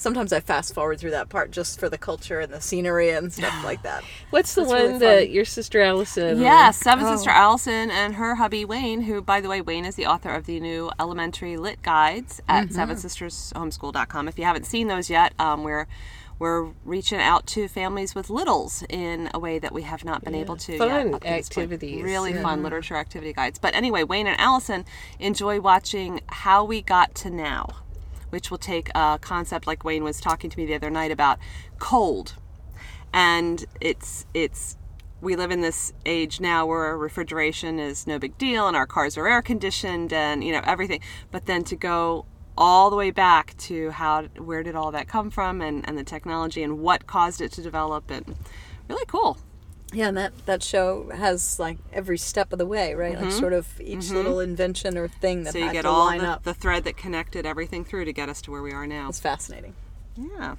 sometimes 0.00 0.32
i 0.32 0.40
fast 0.40 0.74
forward 0.74 0.98
through 0.98 1.10
that 1.10 1.28
part 1.28 1.50
just 1.50 1.78
for 1.78 1.88
the 1.88 1.98
culture 1.98 2.40
and 2.40 2.52
the 2.52 2.60
scenery 2.60 3.10
and 3.10 3.32
stuff 3.32 3.54
like 3.64 3.82
that 3.82 4.02
What's 4.30 4.54
the 4.54 4.62
That's 4.62 4.72
one 4.72 4.82
really 4.82 4.98
that 4.98 5.30
your 5.30 5.44
sister 5.44 5.80
Allison? 5.80 6.40
Yes, 6.40 6.76
Seven 6.78 7.04
Oh. 7.04 7.14
Sister 7.16 7.30
Allison 7.30 7.90
and 7.90 8.14
her 8.14 8.36
hubby 8.36 8.64
Wayne, 8.64 9.02
who, 9.02 9.20
by 9.20 9.40
the 9.40 9.48
way, 9.48 9.60
Wayne 9.60 9.84
is 9.84 9.96
the 9.96 10.06
author 10.06 10.30
of 10.30 10.46
the 10.46 10.60
new 10.60 10.90
elementary 11.00 11.56
lit 11.56 11.82
guides 11.82 12.40
at 12.48 12.66
Mm-hmm. 12.66 12.74
seven 12.74 12.96
sisters 12.96 13.52
homeschool.com. 13.56 14.28
If 14.28 14.38
you 14.38 14.44
haven't 14.44 14.66
seen 14.66 14.86
those 14.88 15.10
yet, 15.10 15.32
um, 15.40 15.64
we're 15.64 15.86
we're 16.38 16.70
reaching 16.86 17.20
out 17.20 17.46
to 17.48 17.68
families 17.68 18.14
with 18.14 18.30
littles 18.30 18.82
in 18.88 19.28
a 19.34 19.38
way 19.38 19.58
that 19.58 19.72
we 19.72 19.82
have 19.82 20.04
not 20.04 20.24
been 20.24 20.34
able 20.34 20.56
to 20.56 20.78
Fun 20.78 20.88
yet. 20.88 20.96
up 20.98 21.04
to 21.04 21.10
point. 21.20 21.24
activities, 21.26 22.02
Really 22.02 22.32
yeah. 22.32 22.42
fun 22.42 22.62
literature 22.62 22.96
activity 22.96 23.32
guides. 23.34 23.58
But 23.58 23.74
anyway, 23.74 24.04
Wayne 24.04 24.26
and 24.26 24.40
Allison 24.40 24.84
enjoy 25.18 25.60
watching 25.60 26.20
How 26.28 26.64
We 26.64 26.80
Got 26.80 27.14
to 27.16 27.30
Now, 27.30 27.68
which 28.30 28.50
will 28.50 28.58
take 28.58 28.88
a 28.94 29.18
concept 29.20 29.66
like 29.66 29.84
Wayne 29.84 30.04
was 30.04 30.20
talking 30.20 30.50
to 30.50 30.56
me 30.56 30.66
the 30.66 30.74
other 30.74 30.90
night 30.90 31.10
about 31.10 31.38
cold. 31.78 32.34
And 33.12 33.64
it's 33.80 34.26
it's 34.34 34.76
we 35.20 35.36
live 35.36 35.50
in 35.50 35.60
this 35.60 35.92
age 36.06 36.40
now 36.40 36.64
where 36.66 36.96
refrigeration 36.96 37.78
is 37.78 38.06
no 38.06 38.18
big 38.18 38.38
deal 38.38 38.66
and 38.66 38.76
our 38.76 38.86
cars 38.86 39.18
are 39.18 39.28
air 39.28 39.42
conditioned 39.42 40.12
and 40.12 40.42
you 40.42 40.52
know 40.52 40.62
everything 40.64 41.00
but 41.30 41.46
then 41.46 41.62
to 41.64 41.76
go 41.76 42.24
all 42.56 42.90
the 42.90 42.96
way 42.96 43.10
back 43.10 43.56
to 43.58 43.90
how 43.90 44.22
where 44.38 44.62
did 44.62 44.74
all 44.74 44.90
that 44.90 45.08
come 45.08 45.30
from 45.30 45.60
and, 45.60 45.86
and 45.88 45.98
the 45.98 46.04
technology 46.04 46.62
and 46.62 46.78
what 46.78 47.06
caused 47.06 47.40
it 47.40 47.52
to 47.52 47.62
develop 47.62 48.10
and 48.10 48.34
really 48.88 49.04
cool 49.06 49.38
Yeah, 49.92 50.08
and 50.08 50.16
that, 50.16 50.32
that 50.46 50.62
show 50.62 51.10
has 51.10 51.58
like 51.58 51.78
every 51.92 52.16
step 52.18 52.52
of 52.52 52.58
the 52.58 52.66
way, 52.66 52.94
right? 52.94 53.20
Like 53.20 53.32
sort 53.32 53.52
of 53.52 53.80
each 53.80 54.10
little 54.10 54.38
invention 54.40 54.96
or 54.96 55.08
thing 55.08 55.42
that 55.44 55.52
so 55.52 55.58
you 55.58 55.64
had 55.64 55.72
get 55.72 55.82
to 55.82 55.88
all 55.88 56.06
line 56.06 56.18
the, 56.20 56.28
up. 56.28 56.42
the 56.44 56.54
thread 56.54 56.84
that 56.84 56.96
connected 56.96 57.44
everything 57.44 57.84
through 57.84 58.04
to 58.04 58.12
get 58.12 58.28
us 58.28 58.40
to 58.42 58.50
where 58.52 58.62
we 58.62 58.72
are 58.72 58.86
now 58.86 59.08
It's 59.08 59.18
fascinating. 59.20 59.74
yeah 60.16 60.54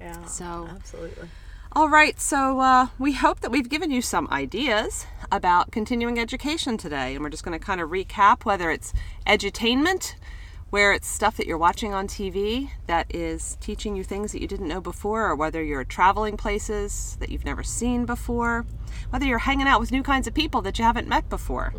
Yeah. 0.00 0.24
So- 0.26 0.68
absolutely. 0.70 1.28
All 1.72 1.90
right, 1.90 2.18
so 2.18 2.60
uh, 2.60 2.86
we 2.98 3.12
hope 3.12 3.40
that 3.40 3.50
we've 3.50 3.68
given 3.68 3.90
you 3.90 4.00
some 4.00 4.26
ideas 4.30 5.04
about 5.30 5.70
continuing 5.70 6.18
education 6.18 6.78
today, 6.78 7.14
and 7.14 7.22
we're 7.22 7.28
just 7.28 7.44
going 7.44 7.56
to 7.58 7.62
kind 7.64 7.78
of 7.82 7.90
recap 7.90 8.46
whether 8.46 8.70
it's 8.70 8.94
edutainment, 9.26 10.14
where 10.70 10.92
it's 10.92 11.08
stuff 11.08 11.36
that 11.36 11.46
you're 11.46 11.58
watching 11.58 11.94
on 11.94 12.06
TV 12.06 12.70
that 12.86 13.06
is 13.14 13.56
teaching 13.60 13.96
you 13.96 14.04
things 14.04 14.32
that 14.32 14.40
you 14.42 14.46
didn't 14.46 14.68
know 14.68 14.80
before, 14.80 15.26
or 15.26 15.34
whether 15.34 15.62
you're 15.62 15.84
traveling 15.84 16.36
places 16.36 17.16
that 17.20 17.30
you've 17.30 17.44
never 17.44 17.62
seen 17.62 18.04
before, 18.04 18.66
whether 19.10 19.24
you're 19.24 19.38
hanging 19.38 19.66
out 19.66 19.80
with 19.80 19.90
new 19.90 20.02
kinds 20.02 20.26
of 20.26 20.34
people 20.34 20.60
that 20.62 20.78
you 20.78 20.84
haven't 20.84 21.08
met 21.08 21.28
before, 21.30 21.72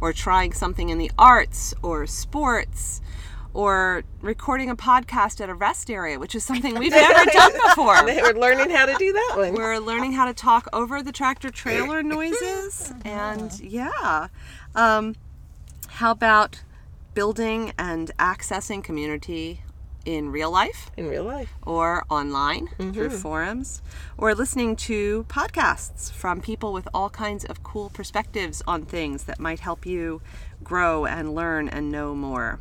or 0.00 0.12
trying 0.12 0.52
something 0.52 0.88
in 0.88 0.98
the 0.98 1.10
arts 1.18 1.74
or 1.82 2.06
sports. 2.06 3.00
Or 3.52 4.02
recording 4.20 4.68
a 4.68 4.74
podcast 4.74 5.40
at 5.40 5.48
a 5.48 5.54
rest 5.54 5.88
area, 5.88 6.18
which 6.18 6.34
is 6.34 6.42
something 6.42 6.76
we've 6.76 6.90
never 6.90 7.24
done 7.32 7.52
before. 7.68 8.04
We're 8.04 8.32
learning 8.32 8.70
how 8.70 8.84
to 8.84 8.96
do 8.98 9.12
that 9.12 9.34
one. 9.36 9.54
We're 9.54 9.78
learning 9.78 10.10
how 10.10 10.24
to 10.24 10.34
talk 10.34 10.66
over 10.72 11.04
the 11.04 11.12
tractor 11.12 11.50
trailer 11.50 12.02
noises. 12.16 12.92
And 13.04 13.56
yeah. 13.60 14.26
Um, 14.74 15.14
how 15.86 16.10
about 16.10 16.64
building 17.14 17.72
and 17.78 18.10
accessing 18.18 18.82
community 18.82 19.62
in 20.04 20.30
real 20.30 20.50
life 20.50 20.90
in 20.96 21.08
real 21.08 21.24
life. 21.24 21.48
or 21.62 22.04
online 22.10 22.68
through 22.76 23.08
mm-hmm. 23.08 23.16
forums 23.16 23.80
or 24.18 24.34
listening 24.34 24.76
to 24.76 25.24
podcasts 25.28 26.12
from 26.12 26.40
people 26.40 26.72
with 26.72 26.86
all 26.92 27.08
kinds 27.08 27.44
of 27.44 27.62
cool 27.62 27.88
perspectives 27.90 28.62
on 28.66 28.84
things 28.84 29.24
that 29.24 29.40
might 29.40 29.60
help 29.60 29.86
you 29.86 30.20
grow 30.62 31.06
and 31.06 31.34
learn 31.34 31.68
and 31.68 31.90
know 31.90 32.14
more. 32.14 32.60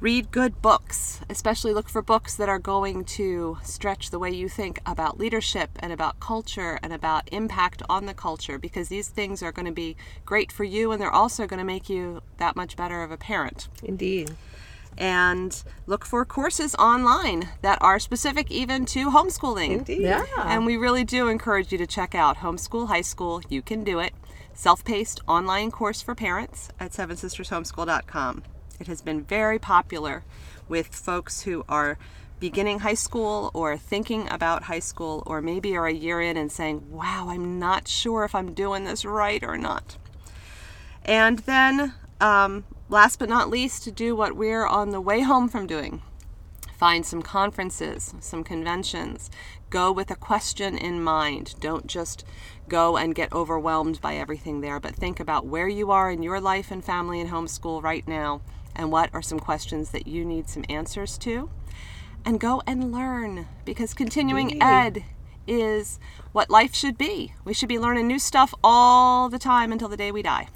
Read 0.00 0.30
good 0.30 0.62
books, 0.62 1.20
especially 1.28 1.74
look 1.74 1.90
for 1.90 2.00
books 2.00 2.34
that 2.36 2.48
are 2.48 2.58
going 2.58 3.04
to 3.04 3.58
stretch 3.62 4.08
the 4.08 4.18
way 4.18 4.30
you 4.30 4.48
think 4.48 4.80
about 4.86 5.18
leadership 5.18 5.68
and 5.78 5.92
about 5.92 6.18
culture 6.20 6.78
and 6.82 6.90
about 6.90 7.28
impact 7.30 7.82
on 7.86 8.06
the 8.06 8.14
culture 8.14 8.58
because 8.58 8.88
these 8.88 9.08
things 9.08 9.42
are 9.42 9.52
going 9.52 9.66
to 9.66 9.72
be 9.72 9.96
great 10.24 10.50
for 10.50 10.64
you 10.64 10.90
and 10.90 11.02
they're 11.02 11.10
also 11.10 11.46
going 11.46 11.58
to 11.58 11.64
make 11.64 11.90
you 11.90 12.22
that 12.38 12.56
much 12.56 12.78
better 12.78 13.02
of 13.02 13.10
a 13.10 13.18
parent 13.18 13.68
Indeed. 13.82 14.30
and 14.96 15.62
look 15.86 16.06
for 16.06 16.24
courses 16.24 16.74
online 16.76 17.50
that 17.60 17.76
are 17.82 17.98
specific 17.98 18.50
even 18.50 18.86
to 18.86 19.10
homeschooling. 19.10 19.80
Indeed. 19.80 20.00
Yeah. 20.00 20.24
And 20.38 20.64
we 20.64 20.78
really 20.78 21.04
do 21.04 21.28
encourage 21.28 21.72
you 21.72 21.76
to 21.76 21.86
check 21.86 22.14
out 22.14 22.38
Homeschool 22.38 22.88
High 22.88 23.02
School. 23.02 23.42
You 23.50 23.60
can 23.60 23.84
do 23.84 23.98
it. 23.98 24.14
Self 24.54 24.82
paced 24.82 25.20
online 25.28 25.70
course 25.70 26.00
for 26.00 26.14
parents 26.14 26.70
at 26.80 26.92
sevensistershomeschool.com. 26.92 28.44
It 28.80 28.86
has 28.86 29.02
been 29.02 29.22
very 29.22 29.58
popular 29.58 30.24
with 30.66 30.86
folks 30.86 31.42
who 31.42 31.66
are 31.68 31.98
beginning 32.40 32.78
high 32.78 32.94
school 32.94 33.50
or 33.52 33.76
thinking 33.76 34.26
about 34.30 34.62
high 34.62 34.78
school 34.78 35.22
or 35.26 35.42
maybe 35.42 35.76
are 35.76 35.86
a 35.86 35.92
year 35.92 36.22
in 36.22 36.38
and 36.38 36.50
saying, 36.50 36.90
wow, 36.90 37.26
I'm 37.28 37.58
not 37.58 37.86
sure 37.86 38.24
if 38.24 38.34
I'm 38.34 38.54
doing 38.54 38.84
this 38.84 39.04
right 39.04 39.44
or 39.44 39.58
not. 39.58 39.98
And 41.04 41.40
then, 41.40 41.92
um, 42.22 42.64
last 42.88 43.18
but 43.18 43.28
not 43.28 43.50
least, 43.50 43.84
to 43.84 43.90
do 43.90 44.16
what 44.16 44.34
we're 44.34 44.66
on 44.66 44.90
the 44.90 45.00
way 45.00 45.20
home 45.20 45.48
from 45.48 45.66
doing 45.66 46.00
find 46.78 47.04
some 47.04 47.20
conferences, 47.20 48.14
some 48.20 48.42
conventions. 48.42 49.30
Go 49.68 49.92
with 49.92 50.10
a 50.10 50.16
question 50.16 50.78
in 50.78 51.02
mind. 51.02 51.54
Don't 51.60 51.86
just 51.86 52.24
go 52.70 52.96
and 52.96 53.14
get 53.14 53.30
overwhelmed 53.34 54.00
by 54.00 54.16
everything 54.16 54.62
there, 54.62 54.80
but 54.80 54.94
think 54.96 55.20
about 55.20 55.44
where 55.44 55.68
you 55.68 55.90
are 55.90 56.10
in 56.10 56.22
your 56.22 56.40
life 56.40 56.70
and 56.70 56.82
family 56.82 57.20
and 57.20 57.28
homeschool 57.28 57.82
right 57.82 58.08
now 58.08 58.40
and 58.74 58.90
what 58.90 59.10
are 59.12 59.22
some 59.22 59.40
questions 59.40 59.90
that 59.90 60.06
you 60.06 60.24
need 60.24 60.48
some 60.48 60.64
answers 60.68 61.18
to. 61.18 61.50
And 62.24 62.38
go 62.38 62.62
and 62.66 62.92
learn 62.92 63.46
because 63.64 63.94
continuing 63.94 64.62
ed 64.62 65.04
is 65.46 65.98
what 66.32 66.50
life 66.50 66.74
should 66.74 66.96
be. 66.96 67.34
We 67.44 67.54
should 67.54 67.68
be 67.68 67.78
learning 67.78 68.06
new 68.06 68.18
stuff 68.18 68.54
all 68.62 69.28
the 69.28 69.38
time 69.38 69.72
until 69.72 69.88
the 69.88 69.96
day 69.96 70.12
we 70.12 70.22
die. 70.22 70.48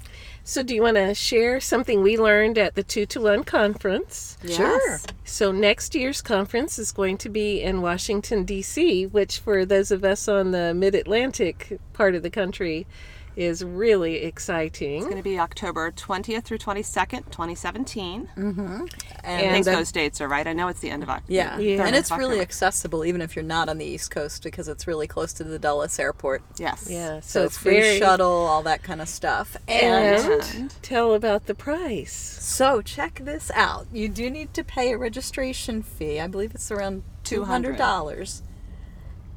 So, 0.43 0.61
do 0.61 0.75
you 0.75 0.83
want 0.83 0.97
to 0.97 1.15
share 1.15 1.59
something 1.59 2.03
we 2.03 2.17
learned 2.17 2.59
at 2.59 2.75
the 2.75 2.83
Two 2.83 3.07
to 3.07 3.21
One 3.21 3.43
conference? 3.43 4.37
Sure. 4.47 4.99
So, 5.23 5.51
next 5.51 5.95
year's 5.95 6.21
conference 6.21 6.77
is 6.77 6.91
going 6.91 7.17
to 7.17 7.29
be 7.29 7.63
in 7.63 7.81
Washington, 7.81 8.45
D.C., 8.45 9.07
which, 9.07 9.39
for 9.39 9.65
those 9.65 9.89
of 9.89 10.03
us 10.03 10.27
on 10.27 10.51
the 10.51 10.73
mid 10.75 10.93
Atlantic 10.93 11.79
part 11.93 12.13
of 12.13 12.21
the 12.21 12.29
country, 12.29 12.85
is 13.35 13.63
really 13.63 14.23
exciting. 14.23 14.97
It's 14.97 15.05
going 15.05 15.17
to 15.17 15.23
be 15.23 15.37
October 15.39 15.91
20th 15.91 16.43
through 16.43 16.57
22nd, 16.59 17.25
2017. 17.31 18.29
Mm-hmm. 18.37 18.85
And, 19.23 19.47
I 19.47 19.51
think 19.51 19.65
those 19.65 19.91
dates 19.91 20.21
are 20.21 20.27
right. 20.27 20.45
I 20.47 20.53
know 20.53 20.67
it's 20.69 20.79
the 20.79 20.89
end 20.89 21.03
of 21.03 21.09
October. 21.09 21.33
yeah. 21.33 21.57
Yeah. 21.57 21.85
and 21.85 21.95
it's 21.95 22.11
really 22.11 22.39
accessible 22.39 23.03
even 23.03 23.21
if 23.21 23.35
you're 23.35 23.43
not 23.43 23.67
on 23.67 23.77
the 23.77 23.85
East 23.85 24.11
Coast 24.11 24.43
because 24.43 24.67
it's 24.67 24.87
really 24.87 25.07
close 25.07 25.33
to 25.33 25.43
the 25.43 25.59
Dulles 25.59 25.99
Airport. 25.99 26.43
Yes. 26.57 26.87
Yeah, 26.89 27.19
So, 27.19 27.41
so, 27.41 27.45
it's 27.45 27.57
free 27.57 27.79
very- 27.81 27.99
shuttle, 27.99 28.27
all 28.31 28.63
that 28.63 28.83
kind 28.83 29.01
of 29.01 29.09
stuff. 29.09 29.57
And 29.67 30.41
And 30.53 30.73
tell 30.81 31.13
about 31.13 31.47
the 31.47 31.55
price. 31.55 32.13
so 32.13 32.81
check 32.81 33.19
this 33.23 33.51
out. 33.53 33.87
You 33.91 34.07
do 34.09 34.29
need 34.29 34.53
to 34.53 34.63
pay 34.63 34.93
a 34.93 34.97
registration 34.97 35.81
fee. 35.83 36.19
I 36.19 36.27
believe 36.27 36.55
it's 36.55 36.71
around 36.71 37.03
two 37.23 37.43
hundred 37.45 37.77
dollars. 37.77 38.43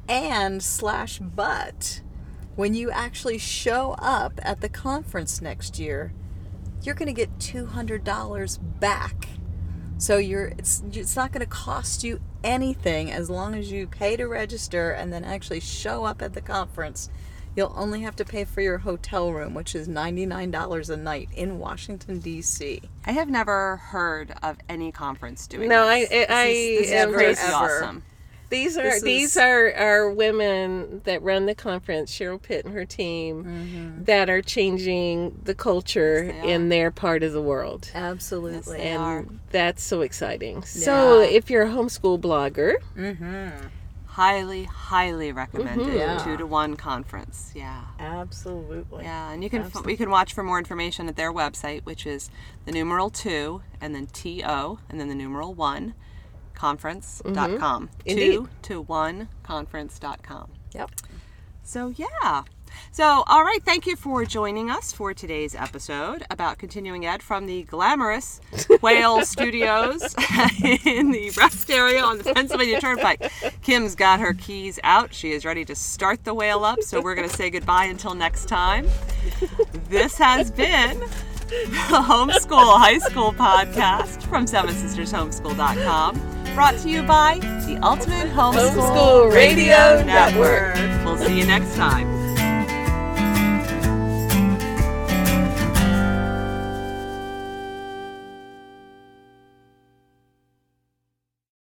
And 0.07 0.63
slash 0.63 1.19
but 1.19 2.01
when 2.59 2.73
you 2.73 2.91
actually 2.91 3.37
show 3.37 3.95
up 3.99 4.33
at 4.43 4.59
the 4.59 4.67
conference 4.67 5.41
next 5.41 5.79
year, 5.79 6.11
you're 6.83 6.93
going 6.93 7.07
to 7.07 7.13
get 7.13 7.39
two 7.39 7.65
hundred 7.67 8.03
dollars 8.03 8.57
back. 8.57 9.29
So 9.97 10.17
you're 10.17 10.47
it's 10.47 10.83
it's 10.91 11.15
not 11.15 11.31
going 11.31 11.39
to 11.39 11.45
cost 11.49 12.03
you 12.03 12.19
anything 12.43 13.13
as 13.13 13.29
long 13.29 13.55
as 13.55 13.71
you 13.71 13.87
pay 13.87 14.17
to 14.17 14.27
register 14.27 14.91
and 14.91 15.13
then 15.13 15.23
actually 15.23 15.61
show 15.61 16.03
up 16.03 16.21
at 16.21 16.33
the 16.33 16.41
conference. 16.41 17.09
You'll 17.55 17.73
only 17.77 18.01
have 18.01 18.17
to 18.17 18.25
pay 18.25 18.43
for 18.43 18.59
your 18.59 18.79
hotel 18.79 19.31
room, 19.31 19.53
which 19.53 19.73
is 19.73 19.87
$99 19.87 20.89
a 20.89 20.97
night 20.97 21.29
in 21.33 21.59
Washington 21.59 22.19
D.C. 22.19 22.81
I 23.05 23.11
have 23.13 23.29
never 23.29 23.77
heard 23.77 24.33
of 24.43 24.57
any 24.67 24.91
conference 24.91 25.47
doing 25.47 25.69
this 25.69 25.75
No, 25.75 25.85
I, 25.87 26.05
this. 26.05 26.29
I, 26.29 26.33
I 26.41 26.45
this 26.47 26.87
is 26.87 26.91
am 26.91 27.13
crazy 27.13 27.41
ever. 27.41 27.53
awesome. 27.55 28.03
These 28.49 28.77
are 28.77 28.83
This 28.83 29.01
these 29.01 29.37
are 29.37 29.73
are 29.73 30.09
women 30.11 31.01
that 31.05 31.21
run 31.21 31.45
the 31.45 31.55
conference, 31.55 32.11
Cheryl 32.11 32.41
Pitt 32.41 32.65
and 32.65 32.73
her 32.73 32.85
team, 32.85 33.43
mm-hmm. 33.43 34.03
that 34.05 34.29
are 34.29 34.41
changing 34.41 35.39
the 35.43 35.55
culture 35.55 36.25
Yes, 36.25 36.45
in 36.45 36.69
their 36.69 36.91
part 36.91 37.23
of 37.23 37.31
the 37.31 37.41
world. 37.41 37.91
Absolutely. 37.93 38.77
They 38.77 38.89
and 38.89 39.01
are. 39.01 39.25
that's 39.51 39.83
so 39.83 40.01
exciting. 40.01 40.63
So 40.63 41.21
if 41.21 41.49
you're 41.49 41.63
a 41.63 41.69
homeschool 41.69 42.19
blogger, 42.19 42.75
mm-hmm. 42.97 43.67
Highly, 44.05 44.65
highly 44.65 45.31
recommended. 45.31 45.87
Mm-hmm. 45.87 45.95
Yeah. 45.95 46.17
Two 46.17 46.35
to 46.35 46.45
one 46.45 46.75
conference. 46.75 47.53
Yeah. 47.55 47.85
Absolutely. 47.99 49.03
Yeah, 49.05 49.31
and 49.31 49.43
you 49.43 49.49
can 49.49 49.71
you 49.87 49.95
can 49.95 50.09
watch 50.09 50.33
for 50.33 50.43
more 50.43 50.57
information 50.57 51.07
at 51.07 51.15
their 51.15 51.31
website, 51.31 51.85
which 51.85 52.05
is 52.05 52.29
the 52.65 52.73
numeral 52.73 53.09
two 53.09 53.61
and 53.79 53.95
then 53.95 54.07
T 54.07 54.43
O 54.43 54.79
and 54.89 54.99
then 54.99 55.07
the 55.07 55.15
numeral 55.15 55.53
one 55.53 55.93
conference.com. 56.59 57.87
Mm-hmm. 57.87 57.87
Indeed. 58.05 58.33
Two 58.33 58.49
to 58.63 58.81
one 58.81 59.29
conference.com. 59.43 60.51
Yep. 60.73 60.91
So, 61.63 61.93
yeah. 61.95 62.43
So, 62.91 63.23
all 63.27 63.43
right, 63.43 63.63
thank 63.63 63.87
you 63.87 63.95
for 63.95 64.25
joining 64.25 64.69
us 64.69 64.91
for 64.91 65.13
today's 65.13 65.55
episode 65.55 66.25
about 66.29 66.57
continuing 66.57 67.05
ed 67.05 67.23
from 67.23 67.45
the 67.45 67.63
glamorous 67.63 68.41
Whale 68.81 69.23
Studios 69.25 70.01
in 70.85 71.11
the 71.11 71.31
rest 71.37 71.71
area 71.71 72.01
on 72.01 72.17
the 72.17 72.25
Pennsylvania 72.33 72.81
Turnpike. 72.81 73.31
Kym's 73.61 73.95
got 73.95 74.19
her 74.19 74.33
keys 74.33 74.79
out. 74.83 75.13
She 75.13 75.31
is 75.31 75.45
ready 75.45 75.63
to 75.65 75.75
start 75.75 76.25
the 76.25 76.33
whale 76.33 76.65
up, 76.65 76.81
so 76.81 77.01
we're 77.01 77.15
going 77.15 77.29
to 77.29 77.35
say 77.35 77.49
goodbye 77.49 77.85
until 77.85 78.15
next 78.15 78.47
time. 78.47 78.87
This 79.87 80.17
has 80.17 80.51
been 80.51 80.99
the 80.99 82.03
Homeschool 82.05 82.77
High 82.77 82.99
School 82.99 83.31
podcast 83.33 84.23
from 84.23 84.45
SevenSistersHomeschool.com 84.45 86.38
brought 86.53 86.77
to 86.79 86.89
you 86.89 87.03
by 87.03 87.39
the 87.65 87.77
Ultimate 87.83 88.29
Homeschool, 88.29 88.73
Homeschool 88.75 89.33
Radio 89.33 90.03
Network. 90.03 90.75
We'll 91.05 91.17
see 91.17 91.39
you 91.39 91.45
next 91.45 91.75
time. 91.75 92.28